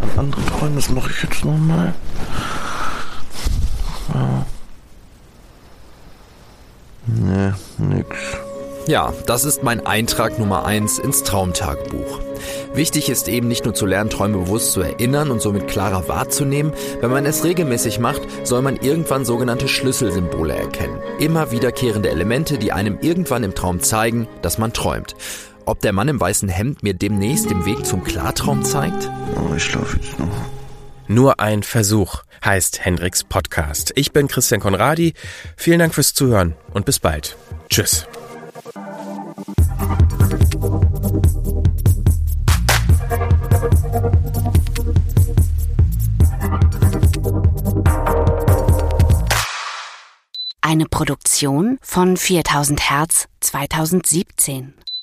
[0.00, 0.76] an andere Träume.
[0.76, 1.92] Das mache ich jetzt nochmal.
[4.14, 4.46] Ja.
[7.06, 8.16] Nee, nix.
[8.86, 12.20] Ja, das ist mein Eintrag Nummer eins ins Traumtagebuch.
[12.72, 16.72] Wichtig ist eben nicht nur zu lernen, Träume bewusst zu erinnern und somit klarer wahrzunehmen.
[17.00, 21.00] Wenn man es regelmäßig macht, soll man irgendwann sogenannte Schlüsselsymbole erkennen.
[21.18, 25.16] Immer wiederkehrende Elemente, die einem irgendwann im Traum zeigen, dass man träumt.
[25.64, 29.10] Ob der Mann im weißen Hemd mir demnächst den Weg zum Klartraum zeigt?
[29.34, 30.28] Oh, ich schlafe jetzt noch.
[31.08, 33.92] Nur ein Versuch heißt Hendricks Podcast.
[33.96, 35.14] Ich bin Christian Konradi.
[35.56, 37.36] Vielen Dank fürs Zuhören und bis bald.
[37.68, 38.06] Tschüss.
[50.60, 54.74] Eine Produktion von 4000 Hertz 2017.